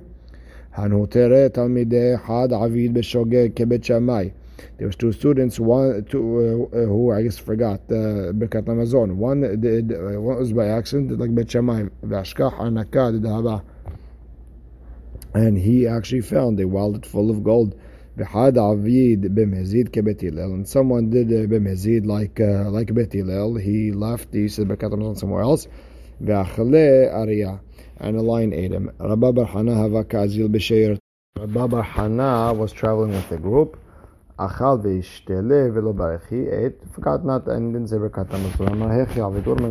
הנותרה 0.74 1.48
תלמידי 1.48 2.14
אחד 2.14 2.48
עביד 2.52 2.94
בשוגג 2.94 3.48
כבית 3.56 3.84
שמאי. 3.84 4.30
There 4.78 4.86
was 4.86 4.96
two 4.96 5.12
students, 5.12 5.58
one 5.60 6.04
two, 6.08 6.68
uh, 6.72 6.86
who 6.92 7.10
I 7.10 7.22
guess 7.22 7.38
forgot 7.38 7.80
uh, 7.90 7.94
ברכת 8.34 8.68
המזון. 8.68 9.10
One 9.10 9.60
did, 9.60 9.92
uh, 9.92 10.20
one 10.20 10.38
was 10.38 10.52
by 10.52 10.68
accident, 10.68 11.08
did 11.08 11.20
like 11.20 11.30
בית 11.34 11.50
שמאי, 11.50 11.82
והשכח 12.02 12.60
ענקה 12.60 13.10
דדהבה. 13.10 13.56
And 15.39 15.57
he 15.57 15.87
actually 15.87 16.21
found 16.21 16.59
a 16.59 16.67
wallet 16.67 17.05
full 17.05 17.29
of 17.29 17.43
gold. 17.43 17.75
And 18.17 18.27
someone 18.27 18.51
did 21.09 21.31
uh, 21.31 21.47
b'mezid 21.47 22.05
like 22.05 22.41
uh, 22.41 22.69
like 22.69 22.93
bet 22.93 23.13
He 23.13 23.23
left. 23.93 24.33
He 24.33 24.49
said 24.49 24.67
berkat 24.67 25.17
somewhere 25.17 25.43
else. 25.43 25.65
And 26.19 26.29
a 28.17 28.21
lion 28.21 28.53
ate 28.53 28.73
him. 28.73 28.91
Rabba 28.99 29.31
bar 29.31 29.45
Hana 29.45 29.75
hava 29.75 30.03
kazil 30.03 30.49
b'sheir. 30.49 30.97
Rabba 31.37 31.69
bar 31.69 31.83
Hana 31.83 32.53
was 32.53 32.73
traveling 32.73 33.11
with 33.11 33.31
a 33.31 33.37
group. 33.37 33.79
Achal 34.37 34.83
v'ishtele 34.83 35.71
v'lo 35.71 35.93
barech. 35.95 36.27
He 36.27 36.49
ate, 36.49 36.81
forgot 36.91 37.23
not, 37.23 37.47
and 37.47 37.71
didn't 37.71 37.87
say 37.87 37.95
berkat 37.95 38.27
Hamazon. 38.27 38.73
Amar 38.73 38.89
hechi 38.89 39.25
avid, 39.25 39.45
what 39.45 39.61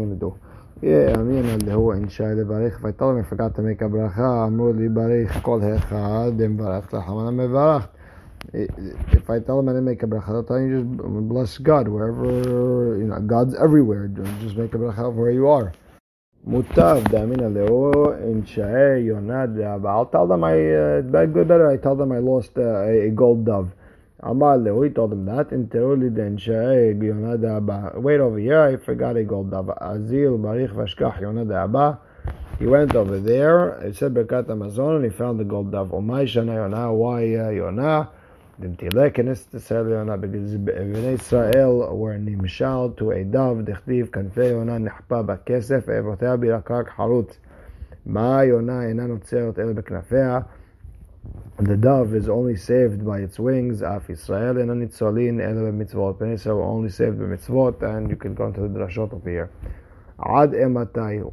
yeah, 0.81 1.13
I 1.19 1.23
mean, 1.25 1.45
and 1.45 1.63
who 1.63 1.93
the 1.93 2.07
levarich. 2.07 2.79
If 2.79 2.85
I 2.85 2.93
told 2.93 3.17
him 3.17 3.25
I 3.25 3.29
forgot 3.29 3.53
to 3.57 3.63
make 3.63 3.81
a 3.81 3.87
bracha, 3.87 4.47
amru 4.47 4.73
li 4.73 4.87
barich 4.87 5.43
kol 5.43 5.59
hechad, 5.59 6.39
then 6.39 6.57
barach 6.57 6.89
lachamana 6.91 7.35
mevarach. 7.35 7.89
If 9.13 9.29
I 9.29 9.41
tell 9.41 9.59
him 9.59 9.69
I 9.69 9.73
didn't 9.73 9.87
make 9.87 10.05
a 10.05 10.07
bracha, 10.07 10.29
I'll 10.29 10.45
tell 10.45 10.61
you 10.61 10.85
just 10.85 11.29
bless 11.29 11.59
God 11.59 11.89
wherever, 11.89 12.97
you 12.97 13.07
know, 13.09 13.19
God's 13.19 13.57
everywhere. 13.57 14.07
Just 14.41 14.57
make 14.57 14.73
a 14.73 14.79
bracha 14.79 15.13
where 15.13 15.33
you 15.33 15.49
are. 15.49 15.73
Mutav, 16.47 17.13
I 17.13 17.27
mean, 17.27 17.55
leo 17.55 17.93
insha 18.23 19.03
yonad. 19.03 19.85
I'll 19.85 20.07
tell 20.07 20.29
them 20.29 20.45
I, 20.45 20.53
uh, 20.53 21.01
good, 21.27 21.49
better, 21.49 21.69
I 21.69 21.77
tell 21.77 21.97
them 21.97 22.13
I 22.13 22.19
lost 22.19 22.57
uh, 22.57 22.85
a 22.85 23.11
gold 23.11 23.45
dove. 23.45 23.73
Amar 24.20 24.58
leo 24.58 24.82
he 24.82 24.90
told 24.90 25.12
them 25.12 25.26
that 25.26 25.52
in 25.52 25.68
teruli 25.68 26.14
den 26.14 26.38
shae 26.38 26.98
yonad 26.98 27.96
Wait 28.02 28.20
over 28.20 28.40
here, 28.40 28.62
I 28.62 28.78
forgot 28.78 29.18
a 29.18 29.24
gold 29.24 29.52
dove. 29.52 29.66
Azil 29.82 30.40
barich 30.40 30.74
vashkach 30.74 31.20
yonad 31.20 31.54
abba. 31.54 32.00
He 32.58 32.66
went 32.66 32.96
over 32.96 33.20
there. 33.20 33.74
It 33.80 33.96
said 33.98 34.14
Berkat 34.14 34.46
Hamazon, 34.46 34.98
and 34.98 35.06
he 35.06 35.10
found 35.10 35.40
the 35.40 35.44
gold 35.44 35.72
dove. 35.72 35.90
Omay 35.90 36.26
shana 36.26 36.56
yonah. 36.56 36.94
Why 36.94 37.36
uh, 37.36 37.50
yonah? 37.50 38.10
דמתילה 38.60 39.10
כנסת 39.10 39.54
ישראל 39.54 39.88
יונה 39.88 40.18
בני 40.18 41.08
ישראל 41.14 41.70
were 41.92 42.18
נמשל 42.20 42.88
to 42.98 43.02
a 43.02 43.36
dove 43.36 43.62
דכתיב 43.64 44.08
כנפי 44.12 44.46
יונה 44.46 44.78
נחפה 44.78 45.22
בכסף 45.22 45.90
עברותיה 45.90 46.38
בירקרק 46.38 46.90
חרוץ 46.90 47.38
מה 48.06 48.44
יונה 48.44 48.84
אינה 48.84 49.08
נוצרת 49.08 49.60
אלא 49.60 49.74
בכנפיה 49.74 50.40
the 51.61 51.77
dove 51.77 52.15
is 52.15 52.29
only 52.29 52.55
saved 52.55 53.05
by 53.05 53.19
its 53.19 53.39
wings, 53.39 53.83
Af 53.83 54.09
Israel, 54.09 54.59
and 54.59 54.71
Nitzolin, 54.71 55.39
Elab 55.39 55.77
Mitzvot. 55.77 56.19
Penisa 56.19 56.47
are 56.47 56.63
only 56.63 56.89
saved 56.89 57.19
by 57.19 57.25
Mitzvot, 57.25 57.83
and 57.83 58.09
you 58.09 58.15
can 58.15 58.35
go 58.35 58.47
into 58.47 58.61
the 58.61 58.69
drashot 58.69 59.13
over 59.13 59.29
here. 59.29 59.51
Ad 60.25 60.53
ematayu. 60.53 61.33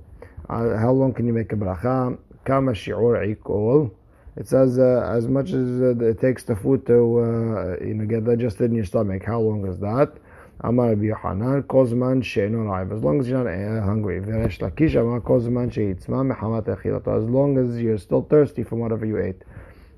Uh, 0.50 0.78
how 0.78 0.92
long 0.92 1.14
can 1.14 1.28
you 1.28 1.34
make 1.34 1.52
a 1.54 1.56
bracha? 1.56 2.18
Kama 2.44 2.72
shi'ur 2.72 3.36
ikol. 3.36 3.92
It 4.36 4.48
says 4.48 4.80
uh, 4.80 5.12
as 5.16 5.28
much 5.28 5.50
as 5.50 5.82
uh, 5.82 5.96
it 6.04 6.20
takes 6.20 6.44
the 6.44 6.56
food 6.56 6.86
to 6.88 6.94
uh, 6.94 7.86
you 7.86 7.94
know, 7.94 8.06
get 8.06 8.26
digested 8.26 8.72
in 8.72 8.76
your 8.76 8.86
stomach. 8.86 9.24
How 9.24 9.40
long 9.40 9.68
is 9.68 9.80
that? 9.80 10.18
Amar 10.62 10.90
Rabbi 10.90 11.06
Yohanan, 11.06 11.64
Kozman 11.64 12.24
she'eno 12.24 12.60
ra'iv. 12.60 12.96
As 12.96 13.04
long 13.04 13.20
as 13.20 13.30
you're 13.30 13.44
not 13.44 13.48
uh, 13.48 13.86
hungry. 13.86 14.20
Veresh 14.22 14.58
lakish 14.60 15.00
amar 15.00 15.22
Kozman 15.22 15.72
she'itzma 15.72 16.36
mechamat 16.36 16.66
echilat. 16.66 17.08
As 17.16 17.24
long 17.30 17.58
as 17.58 17.80
you're 17.80 17.98
still 17.98 18.24
thirsty 18.24 18.64
from 18.64 18.80
whatever 18.80 19.06
you 19.06 19.20
ate. 19.20 19.44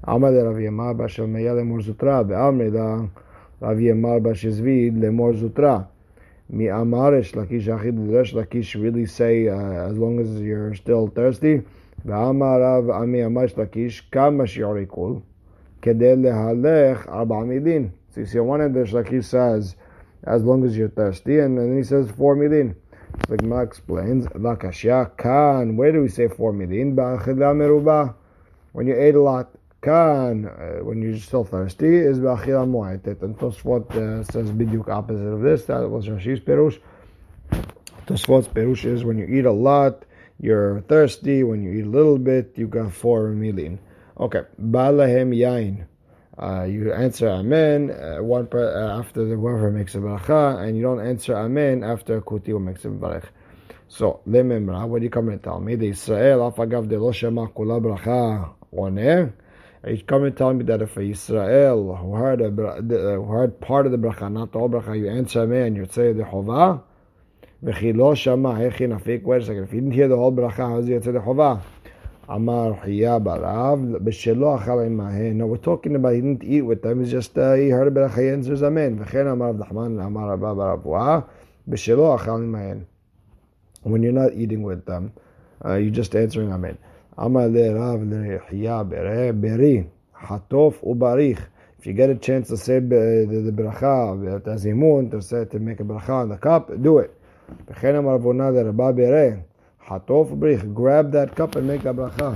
Amar 0.04 0.32
Rabbi 0.32 0.60
Yamar 0.60 0.96
b'shel 0.96 1.28
meya 1.28 1.54
lemor 1.54 1.82
zutra. 1.82 2.26
Be'amri 2.26 2.72
da 2.72 3.06
Rabbi 3.60 3.82
Yamar 3.82 4.20
b'shezvid 4.20 4.98
lemor 4.98 5.34
zutra. 5.34 5.86
Mi 6.48 6.68
Amar 6.68 7.12
Resh 7.12 7.32
Lakish 7.32 7.66
Achid 7.66 8.12
Resh 8.12 8.32
Lakish 8.32 8.74
really 8.80 9.06
say 9.06 9.48
uh, 9.48 9.88
as 9.88 9.96
long 9.96 10.18
as 10.18 10.40
you're 10.40 10.74
still 10.74 11.08
thirsty. 11.08 11.62
ואמר 12.04 12.62
רב 12.62 12.90
עמי 12.90 13.26
אמש 13.26 13.58
לקיש, 13.58 14.00
כמה 14.00 14.46
שיעור 14.46 14.74
עיכול? 14.74 15.14
כדי 15.82 16.16
להלך 16.16 17.08
ארבע 17.08 17.44
מידין. 17.44 17.88
So 18.10 18.20
you 18.20 18.26
see, 18.26 18.38
on 18.38 18.46
one 18.46 18.60
end, 18.60 18.74
there's 18.74 18.92
like 18.92 19.08
he 19.08 19.22
says, 19.22 19.76
as 20.24 20.42
long 20.42 20.64
as 20.64 20.76
you're 20.76 20.88
thirsty, 20.88 21.38
and 21.38 21.56
then 21.56 21.76
he 21.76 21.82
says 21.82 22.10
four 22.10 22.36
midin. 22.36 22.74
So 23.26 23.36
the 23.36 23.36
Gemara 23.38 23.64
explains, 23.64 24.26
Lakashya 24.26 25.16
kan. 25.16 25.76
Where 25.76 25.92
do 25.92 26.02
we 26.02 26.08
say 26.08 26.28
four 26.28 26.52
midin? 26.52 26.94
Ba'achila 26.94 27.54
meruba. 27.56 28.14
When 28.72 28.86
you 28.86 28.94
ate 28.98 29.14
a 29.14 29.22
lot. 29.22 29.50
when 29.87 31.01
you're 31.01 31.17
still 31.17 31.43
thirsty, 31.43 31.95
is 31.95 32.19
ba'achila 32.19 32.67
mu'atet. 32.67 33.21
And 33.21 33.37
Tosfot 33.37 33.91
uh, 33.95 34.23
says 34.23 34.51
bidyuk 34.51 34.89
opposite 34.89 35.23
of 35.25 35.41
this. 35.41 35.65
That 35.65 35.89
was 35.89 36.07
Rashi's 36.07 36.39
perush. 36.39 36.79
Tosfot's 38.05 38.47
perush 38.47 38.85
is 38.85 39.03
when 39.03 39.17
you 39.17 39.25
eat 39.25 39.45
a 39.45 39.51
lot, 39.51 40.05
you're 40.39 40.81
thirsty. 40.81 41.43
When 41.43 41.63
you 41.63 41.71
eat 41.71 41.85
a 41.85 41.89
little 41.89 42.17
bit, 42.17 42.53
you 42.55 42.67
got 42.67 42.93
four 42.93 43.29
milin. 43.29 43.79
Okay. 44.19 44.41
Balahem 44.61 45.35
yain. 45.35 45.87
Uh, 46.39 46.65
you 46.65 46.93
answer 46.93 47.29
Amen 47.29 47.89
uh, 47.89 48.21
one 48.21 48.47
uh, 48.53 48.99
after 48.99 49.25
the 49.25 49.35
whoever 49.35 49.71
makes 49.71 49.95
a 49.95 49.97
bracha, 49.97 50.59
and 50.63 50.77
you 50.77 50.83
don't 50.83 51.03
answer 51.03 51.35
Amen 51.35 51.83
after 51.83 52.21
Kuti 52.21 52.59
makes 52.61 52.85
a 52.85 52.89
bracha. 52.89 53.25
So, 53.87 54.19
lememra, 54.27 54.87
what 54.87 54.99
do 54.99 55.05
you 55.05 55.09
come 55.09 55.29
and 55.29 55.41
tell 55.41 55.59
me? 55.59 55.75
The 55.75 55.87
Israel, 55.87 56.51
de 56.51 56.99
lo 56.99 57.11
shema 57.11 57.47
kula 57.47 57.81
bracha 57.81 58.53
one. 58.69 59.33
You 59.86 60.00
come 60.04 60.24
and 60.24 60.36
tell 60.36 60.54
me 60.54 60.64
that 60.64 60.80
if 60.80 60.96
a 60.96 61.00
Israel 61.00 61.96
who 61.96 62.14
heard, 62.14 62.40
a, 62.40 62.50
who 62.50 63.24
heard 63.24 63.60
part 63.60 63.86
of 63.86 63.92
the 63.92 63.98
bracha, 63.98 64.30
not 64.32 64.54
all 64.54 64.68
bracha, 64.68 64.96
you 64.96 65.08
answer 65.08 65.42
Amen, 65.42 65.74
you 65.74 65.86
say 65.90 66.12
the 66.12 66.22
chovah, 66.22 66.78
וכי 67.62 67.92
לא 67.92 68.14
שמע, 68.14 68.60
איך 68.60 68.80
ינפיק? 68.80 69.24
wait 69.24 69.42
a 69.42 69.46
second, 69.46 69.64
if 69.64 69.70
he 69.70 69.80
didn't 69.80 69.92
hear 69.92 70.08
the 70.08 70.16
whole 70.16 70.32
ברכה, 70.32 70.56
how 70.56 70.78
is 70.78 70.86
he 70.86 70.92
יוצא 70.92 71.10
לחובה? 71.10 71.54
אמר 72.30 72.72
חייה 72.82 73.18
ברב, 73.18 73.96
בשלו 74.04 74.56
אכל 74.56 74.80
עמהן. 74.86 75.40
No, 75.40 75.46
we're 75.46 75.56
talking 75.56 75.94
about 75.96 76.14
he 76.14 76.20
didn't 76.20 76.44
eat 76.44 76.62
with 76.62 76.82
them, 76.82 77.00
he's 77.00 77.10
just, 77.10 77.36
uh, 77.38 77.54
he 77.54 77.68
heard 77.68 77.92
ברכה, 77.94 78.20
he 78.20 78.28
answers 78.28 78.62
amen. 78.62 78.98
וכן 78.98 79.26
אמר 79.26 79.46
רב 79.48 79.60
נחמן, 79.60 80.00
אמר 80.00 80.30
רבא 80.30 80.54
ברבואה, 80.54 81.20
בשלו 81.68 82.14
אכל 82.14 82.30
עמהן. 82.30 82.78
When 83.84 84.02
you're 84.02 84.12
not 84.12 84.32
eating 84.34 84.62
with 84.62 84.86
them, 84.86 85.12
uh, 85.64 85.74
you're 85.74 85.90
just 85.90 86.14
answering 86.14 86.52
amen. 86.52 86.76
אמר 87.20 87.46
לרב 87.50 88.00
לחייה 88.06 88.82
ברי, 89.40 89.82
חטוף 90.26 90.84
ובריך. 90.84 91.48
If 91.80 91.86
you 91.86 91.92
get 91.94 92.10
a 92.10 92.14
chance 92.14 92.48
to 92.48 92.56
say 92.56 92.78
the, 92.78 93.26
the, 93.28 93.50
the 93.50 93.50
bracha, 93.50 94.44
the 94.44 94.50
zimun, 94.52 95.10
to 95.10 95.20
say 95.20 95.44
to 95.46 95.58
make 95.58 95.80
a 95.80 95.82
bracha 95.82 96.10
on 96.10 96.28
the 96.28 96.36
cup, 96.36 96.70
do 96.80 96.98
it. 96.98 97.10
וכן 97.68 97.94
אמר 97.94 98.14
רבונה 98.14 98.50
לרבה 98.50 98.92
בירא, 98.92 99.30
חטוף 99.88 100.32
בריך, 100.32 100.64
grab 100.74 101.12
that 101.12 101.36
cup 101.36 101.56
and 101.56 101.66
make 101.66 101.86
a 101.86 101.92
ברכה. 101.92 102.32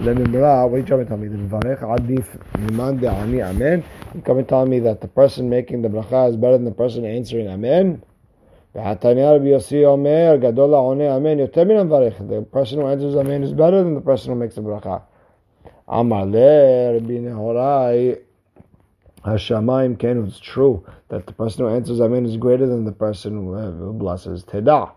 לממרה, 0.00 0.64
what 0.66 0.74
are 0.74 0.78
you 0.78 0.84
trying 0.84 1.04
to 1.04 1.08
tell 1.08 1.16
me? 1.16 1.28
לברך 1.28 1.82
עדיף 1.82 2.36
ממאן 2.58 2.96
דעני 2.96 3.50
אמן? 3.50 3.80
You 4.14 4.20
come 4.22 4.38
and 4.38 4.48
tell 4.48 4.66
me 4.66 4.78
that 4.80 5.00
the 5.00 5.08
person 5.08 5.48
making 5.48 5.82
the 5.82 5.88
bracha 5.88 6.30
is 6.30 6.36
better 6.36 6.58
than 6.58 6.64
the 6.64 6.70
person 6.70 7.04
answering 7.04 7.48
amen? 7.48 8.02
והתניא 8.74 9.30
רבי 9.30 9.48
יוסי 9.48 9.86
אומר, 9.86 10.36
גדול 10.40 10.74
העונה 10.74 11.16
אמן 11.16 11.38
יותר 11.38 11.64
מן 11.64 11.76
המברך. 11.76 12.20
The 12.20 12.56
person 12.56 12.78
who 12.78 12.86
answers 12.86 13.16
amen 13.16 13.42
is 13.42 13.52
better 13.52 13.82
than 13.82 13.94
the 13.94 14.00
person 14.00 14.32
who 14.32 14.36
makes 14.36 14.54
the 14.54 14.62
bracha. 14.62 14.98
אמר 15.90 16.24
לרבי 16.24 17.20
נהוראי, 17.20 18.14
Hashamayim 19.24 19.98
Ken, 19.98 20.24
it's 20.26 20.38
true 20.38 20.82
that 21.08 21.26
the 21.26 21.32
person 21.34 21.66
who 21.66 21.70
answers 21.70 22.00
Amen 22.00 22.24
is 22.24 22.38
greater 22.38 22.66
than 22.66 22.86
the 22.86 22.92
person 22.92 23.32
who 23.34 23.92
blesses. 23.92 24.44
Teda. 24.44 24.92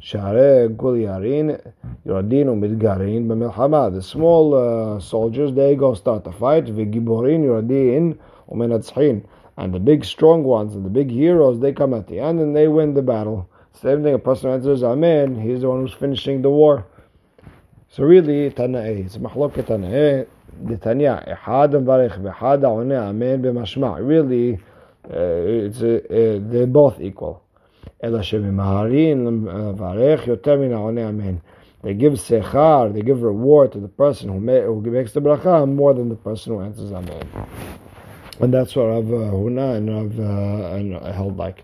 Share 0.00 0.68
Gulyarin, 0.70 1.60
Yoradin 2.06 2.46
Umidgarin, 2.46 3.26
B'milchama. 3.26 3.92
The 3.94 4.02
small 4.02 4.54
uh, 4.54 5.00
soldiers, 5.00 5.52
they 5.52 5.74
go 5.74 5.92
start 5.92 6.24
the 6.24 6.32
fight. 6.32 6.66
V'giborin 6.66 7.44
Yoradin 7.44 8.18
Umenatzchin. 8.50 9.26
And 9.56 9.72
the 9.72 9.80
big 9.80 10.04
strong 10.04 10.44
ones 10.44 10.74
and 10.74 10.84
the 10.84 10.90
big 10.90 11.10
heroes, 11.10 11.60
they 11.60 11.72
come 11.72 11.94
at 11.94 12.06
the 12.06 12.20
end 12.20 12.40
and 12.40 12.54
they 12.54 12.68
win 12.68 12.94
the 12.94 13.02
battle. 13.02 13.48
Same 13.72 14.02
thing, 14.02 14.14
a 14.14 14.18
person 14.18 14.50
who 14.50 14.54
answers 14.54 14.82
Amen, 14.82 15.40
he's 15.40 15.60
the 15.62 15.68
one 15.68 15.80
who's 15.80 15.94
finishing 15.94 16.42
the 16.42 16.50
war. 16.50 16.86
So 17.88 18.02
really, 18.02 18.50
Tana'eh, 18.50 19.06
it's 19.06 19.16
מחלוקת 19.16 19.66
Tana'eh, 19.66 20.26
דתניא, 20.64 21.14
אחד 21.32 21.68
מברך 21.74 22.18
ואחד 22.22 22.64
העונה 22.64 23.10
אמן 23.10 23.42
במשמע. 23.42 23.98
Really, 23.98 24.58
uh, 25.04 25.10
it's, 25.10 25.82
uh, 25.82 26.00
uh, 26.08 26.38
they're 26.50 26.66
both 26.66 27.00
equal. 27.00 27.40
אלא 28.04 28.22
שממהרים 28.22 29.46
לברך 29.46 30.26
יותר 30.26 30.58
מן 30.58 30.72
העונה 30.72 31.08
אמן. 31.08 31.36
They 31.82 31.94
give 31.94 32.18
sechar, 32.18 32.92
they 32.92 33.02
give 33.02 33.22
reward 33.22 33.72
to 33.72 33.78
the 33.78 33.88
person 33.88 34.28
who, 34.28 34.40
who 34.40 34.80
makes 34.90 35.12
the 35.12 35.20
bracha 35.20 35.68
more 35.68 35.94
than 35.94 36.08
the 36.08 36.16
person 36.16 36.54
who 36.54 36.60
answers 36.60 36.92
amen. 36.92 37.22
And 38.40 38.52
that's 38.52 38.76
what 38.76 38.84
Rav 38.84 39.04
Huna 39.04 39.76
and 39.76 39.88
Rav 39.88 40.20
uh, 40.20 40.76
and 40.76 41.14
held 41.14 41.36
like. 41.38 41.62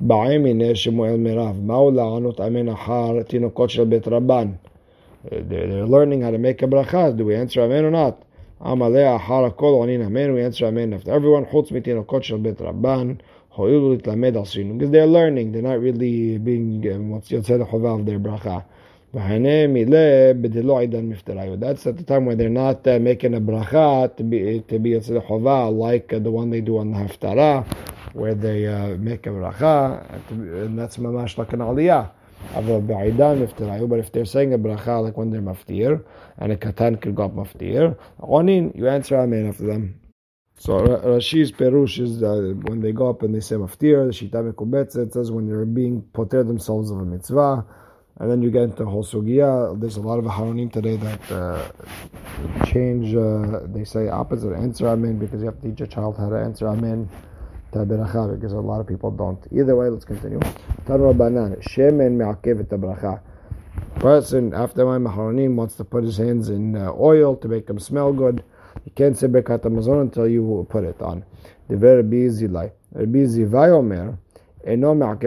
בעם 0.00 0.46
הנה 0.46 0.74
שמואל 0.74 1.16
מירב, 1.16 1.56
מהו 1.64 1.90
לענות 1.90 2.40
אמן 2.40 2.68
אחר 2.68 3.22
תינוקות 3.22 3.70
של 3.70 3.84
בית 3.84 4.08
רבן? 4.08 4.48
They're 5.24 5.86
learning 5.86 6.22
how 6.22 6.30
to 6.30 6.38
make 6.38 6.62
a 6.62 6.66
bracha. 6.66 7.14
Do 7.16 7.24
we 7.26 7.34
answer 7.34 7.60
amen 7.60 7.84
or 7.84 7.90
not? 7.90 8.24
Amalei 8.64 9.16
אחר 9.16 9.44
הכל 9.44 9.66
עונים 9.66 10.00
amen, 10.00 10.32
we 10.34 10.40
answer 10.40 10.64
amen 10.64 10.94
after 10.94 11.10
everyone, 11.10 11.50
חוץ 11.50 11.72
מתינוקות 11.72 12.24
של 12.24 12.36
בית 12.36 12.60
רבן, 12.60 13.14
הואילו 13.56 13.92
להתלמד 13.92 14.36
על 14.36 14.44
סינו. 14.44 14.78
Because 14.78 14.90
they're 14.90 15.06
learning, 15.06 15.52
they're 15.52 15.62
not 15.62 15.80
really 15.80 16.38
being, 16.38 16.82
what's 17.12 17.32
יוצא 17.32 17.56
לחובה 17.56 17.94
of 17.94 18.06
their 18.06 18.18
bracha. 18.18 18.60
That's 19.15 19.23
at 21.87 21.95
the 21.95 22.03
time 22.05 22.25
when 22.25 22.37
they're 22.37 22.49
not 22.49 22.85
uh, 22.85 22.99
making 22.99 23.33
a 23.33 23.39
bracha 23.39 24.13
to 24.17 24.23
be 24.23 24.59
to 24.67 24.77
be 24.77 24.89
chova 24.89 25.73
like 25.73 26.11
uh, 26.11 26.19
the 26.19 26.29
one 26.29 26.49
they 26.49 26.59
do 26.59 26.79
on 26.79 26.91
the 26.91 26.97
haftarah, 26.97 27.65
where 28.11 28.35
they 28.35 28.67
uh, 28.67 28.97
make 28.97 29.25
a 29.25 29.29
bracha, 29.29 30.03
and 30.29 30.77
that's 30.77 30.97
mamash 30.97 31.37
like 31.37 31.53
an 31.53 31.59
aliyah. 31.59 32.11
But 33.89 33.99
if 33.99 34.11
they're 34.11 34.25
saying 34.25 34.53
a 34.53 34.57
bracha 34.57 35.01
like 35.01 35.15
when 35.15 35.31
they're 35.31 35.41
maftir, 35.41 36.03
and 36.37 36.51
a 36.51 36.57
katan 36.57 36.99
could 36.99 37.15
go 37.15 37.23
up 37.23 37.35
maftir, 37.35 37.95
onin, 38.19 38.75
you 38.75 38.89
answer 38.89 39.15
amen 39.15 39.47
after 39.47 39.65
them. 39.65 39.97
So 40.57 40.81
Rashi's 40.81 41.53
perush 41.53 42.03
is 42.03 42.21
uh, 42.21 42.53
when 42.63 42.81
they 42.81 42.91
go 42.91 43.09
up 43.11 43.21
and 43.23 43.33
they 43.33 43.39
say 43.39 43.55
maftir, 43.55 44.07
the 44.07 44.27
shita 44.27 45.13
says 45.13 45.31
when 45.31 45.47
they're 45.47 45.63
being 45.63 46.01
poter 46.11 46.43
themselves 46.43 46.91
of 46.91 46.99
a 46.99 47.05
mitzvah. 47.05 47.65
And 48.17 48.31
then 48.31 48.41
you 48.41 48.49
get 48.49 48.63
into 48.63 48.85
whole 48.85 49.03
sugiya. 49.03 49.79
There's 49.79 49.97
a 49.97 50.01
lot 50.01 50.19
of 50.19 50.25
haronim 50.25 50.71
today 50.71 50.95
that 50.95 51.31
uh, 51.31 52.65
change. 52.65 53.13
Uh, 53.13 53.61
they 53.65 53.83
say 53.83 54.07
opposite 54.07 54.53
answer 54.53 54.87
amen 54.87 55.19
because 55.19 55.41
you 55.41 55.47
have 55.47 55.61
to 55.61 55.69
teach 55.69 55.81
a 55.81 55.87
child 55.87 56.17
how 56.17 56.29
to 56.29 56.37
answer 56.37 56.67
amen 56.67 57.09
because 57.83 58.53
a 58.53 58.59
lot 58.59 58.79
of 58.79 58.87
people 58.87 59.11
don't. 59.11 59.45
Either 59.51 59.75
way, 59.75 59.89
let's 59.89 60.05
continue. 60.05 60.39
Person 63.95 64.53
after 64.53 64.85
my 64.85 64.97
maharonim 64.97 65.55
wants 65.55 65.75
to 65.75 65.83
put 65.83 66.03
his 66.05 66.17
hands 66.17 66.47
in 66.49 66.77
uh, 66.77 66.93
oil 66.93 67.35
to 67.35 67.47
make 67.49 67.67
them 67.67 67.79
smell 67.79 68.13
good. 68.13 68.43
You 68.85 68.91
can't 68.95 69.17
say 69.17 69.27
Birkat 69.27 69.63
Hamazon 69.63 70.01
until 70.01 70.27
you 70.27 70.65
put 70.69 70.85
it 70.85 71.01
on. 71.01 71.25
The 71.67 71.75
very 71.75 72.03
busy 72.03 72.47
like 72.47 72.73
Rabbi 72.93 73.25
Zivai 73.25 73.71
Omer, 73.71 74.17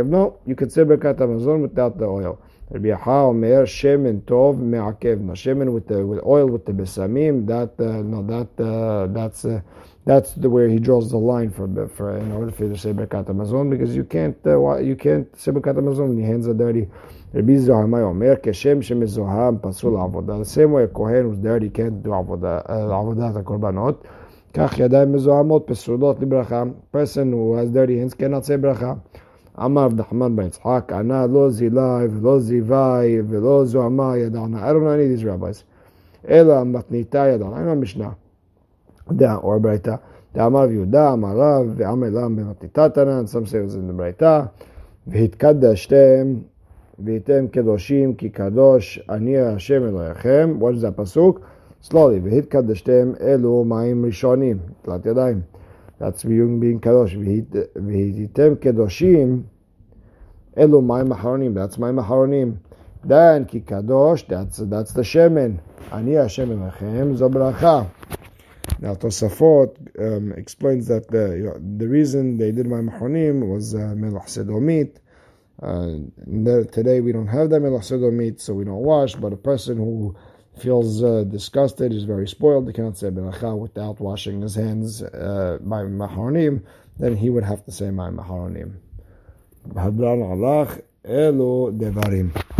no, 0.05 0.39
you 0.47 0.55
can 0.55 0.71
say 0.71 0.83
Birkat 0.83 1.17
Hamazon 1.17 1.61
without 1.61 1.99
the 1.99 2.07
oil. 2.07 2.41
Rabbi 2.71 2.89
Yaha 2.89 3.31
Omer 3.31 3.65
Shemen 3.65 4.21
Tov 4.23 4.59
Me'akevna. 4.59 5.33
Shemen 5.33 5.73
with 5.73 5.89
the 5.89 6.07
with 6.07 6.23
oil 6.27 6.47
with 6.49 6.67
the 6.67 6.73
besamim. 6.73 7.47
That 7.47 7.83
uh, 7.83 8.03
no, 8.03 8.23
that 8.25 8.63
uh, 8.63 9.07
that's 9.07 9.47
uh, 9.47 9.63
that's 10.05 10.35
the 10.35 10.51
way 10.51 10.71
he 10.71 10.79
draws 10.79 11.11
the 11.11 11.17
line 11.17 11.51
for, 11.51 11.89
for 11.89 12.19
in 12.19 12.31
order 12.31 12.53
for 12.53 12.65
you 12.65 12.75
to 12.75 12.79
say 12.79 12.93
Berkat 12.93 13.31
Amazon 13.31 13.71
because 13.71 13.97
you 13.97 14.05
can't 14.05 14.37
uh, 14.47 14.77
you 14.77 14.97
can't 14.97 15.35
say 15.35 15.51
Berkat 15.51 15.79
Amazon 15.79 16.11
when 16.11 16.19
your 16.19 16.27
hands 16.27 16.47
are 16.47 16.53
dirty. 16.53 16.87
Rabbi 17.33 17.53
Zohamai 17.53 18.03
Omer 18.03 18.37
Keshem 18.37 18.83
Shem 18.83 19.01
Zoham 19.01 19.61
Pasul 19.61 19.93
avoda 19.93 20.39
The 20.39 20.45
same 20.45 20.73
way 20.73 20.83
a 20.85 20.89
Kohen 20.89 21.23
who's 21.25 21.39
dirty 21.39 21.71
can't 21.71 22.03
do 22.03 22.11
avoda 22.11 22.67
avoda 22.69 23.33
Avodah 23.33 23.39
uh, 23.39 23.43
Korbanot. 23.43 24.05
Kach 24.53 24.73
Yadayim 24.73 25.47
mot 25.47 25.67
Pesulot 25.67 26.21
Libracha. 26.21 26.75
Person 26.93 27.33
who 27.33 27.57
has 27.57 27.71
dirty 27.71 27.99
hands 27.99 28.13
cannot 28.13 28.45
say 28.45 28.57
Bracha. 28.57 29.01
אמר 29.65 29.85
רב 29.85 30.01
נחמן 30.01 30.37
בן 30.37 30.47
יצחק, 30.47 30.93
ענה 30.93 31.27
לא 31.27 31.51
זילאי 31.51 32.07
ולא 32.11 32.41
זיוואי 32.41 33.21
ולא 33.29 33.65
זוהמה 33.65 34.19
ידענה. 34.19 34.71
I 34.71 34.73
don't 34.73 34.83
know 34.83 34.91
any 34.91 35.05
of 35.05 35.21
these 35.21 35.25
rabbis. 35.25 35.65
אלא 36.29 36.65
מתניתה 36.65 37.19
ידענה. 37.19 37.57
אני 37.57 37.71
המשנה. 37.71 38.09
דעה, 39.13 39.37
או 39.37 39.61
ברייתא. 39.61 39.95
דאמר 40.35 40.71
יהודה, 40.71 41.13
אמר 41.13 41.37
רב, 41.37 41.73
ואמר 41.77 42.09
לם 42.11 42.37
במתניתה 42.37 42.89
תנן, 42.89 43.25
some 43.25 43.47
say 43.47 43.53
it 43.53 43.75
in 43.75 43.91
the 43.91 43.93
ברייתא. 43.97 44.43
והתקדשתם, 45.07 46.35
והייתם 46.99 47.49
קדושים 47.49 48.15
כי 48.15 48.29
קדוש 48.31 49.01
אני 49.09 49.39
השם 49.39 49.83
אלוהיכם. 49.85 50.59
what 50.61 50.79
is 50.79 50.83
that 50.83 51.03
פסוק? 51.03 51.41
slowly. 51.85 52.21
והתקדשתם 52.23 53.13
אלו 53.21 53.65
מים 53.65 54.05
ראשונים, 54.05 54.59
תלת 54.83 55.07
ידיים. 55.07 55.41
That's 55.99 56.23
being, 56.23 56.61
being 56.61 56.81
kadosh. 56.81 57.15
V'hitem 57.17 58.57
kedoshim. 58.57 59.45
Elu 60.57 60.83
mayim 60.83 61.17
aharonim. 61.17 61.55
That's 61.55 61.77
mayim 61.77 62.05
aharonim. 62.05 62.59
Then 63.05 63.47
kadosh. 63.47 64.27
That's 64.29 64.59
that's 64.59 64.93
the 64.93 65.03
shemen. 65.03 65.61
Ani 65.93 66.15
Hashem 66.15 66.51
emechem 66.51 67.19
zobracha. 67.19 67.91
Now 68.81 68.95
Tosafot 68.95 69.77
um, 69.99 70.33
explains 70.33 70.87
that 70.87 71.09
the 71.09 71.61
the 71.79 71.89
reason 71.89 72.39
they 72.39 72.53
did 72.53 72.67
mayim 72.67 72.97
aharonim 72.97 73.49
was 73.49 73.75
uh, 73.75 73.79
sedomit. 73.79 74.99
Uh, 75.61 76.65
today 76.71 77.01
we 77.01 77.11
don't 77.11 77.27
have 77.27 77.51
that 77.51 77.61
melach 77.61 77.83
sedomit, 77.83 78.41
so 78.41 78.55
we 78.55 78.65
don't 78.65 78.77
wash. 78.77 79.17
But 79.17 79.33
a 79.33 79.37
person 79.37 79.79
who 79.79 80.15
feels 80.61 81.03
uh, 81.03 81.25
disgusted, 81.25 81.93
is 81.93 82.05
very 82.05 82.29
spoiled, 82.29 82.67
he 82.67 82.73
cannot 82.73 82.97
say 82.99 83.09
beracha 83.09 83.57
without 83.57 84.01
washing 84.01 84.43
his 84.43 84.55
hands 84.55 85.03
uh, 85.03 85.59
by 85.61 85.83
maharonim, 85.83 86.63
then 86.99 87.17
he 87.17 87.31
would 87.31 87.45
have 87.45 87.65
to 87.65 87.73
say 87.73 87.91
my 87.91 88.11
maharonim. 88.11 88.75
Devarim. 91.73 92.58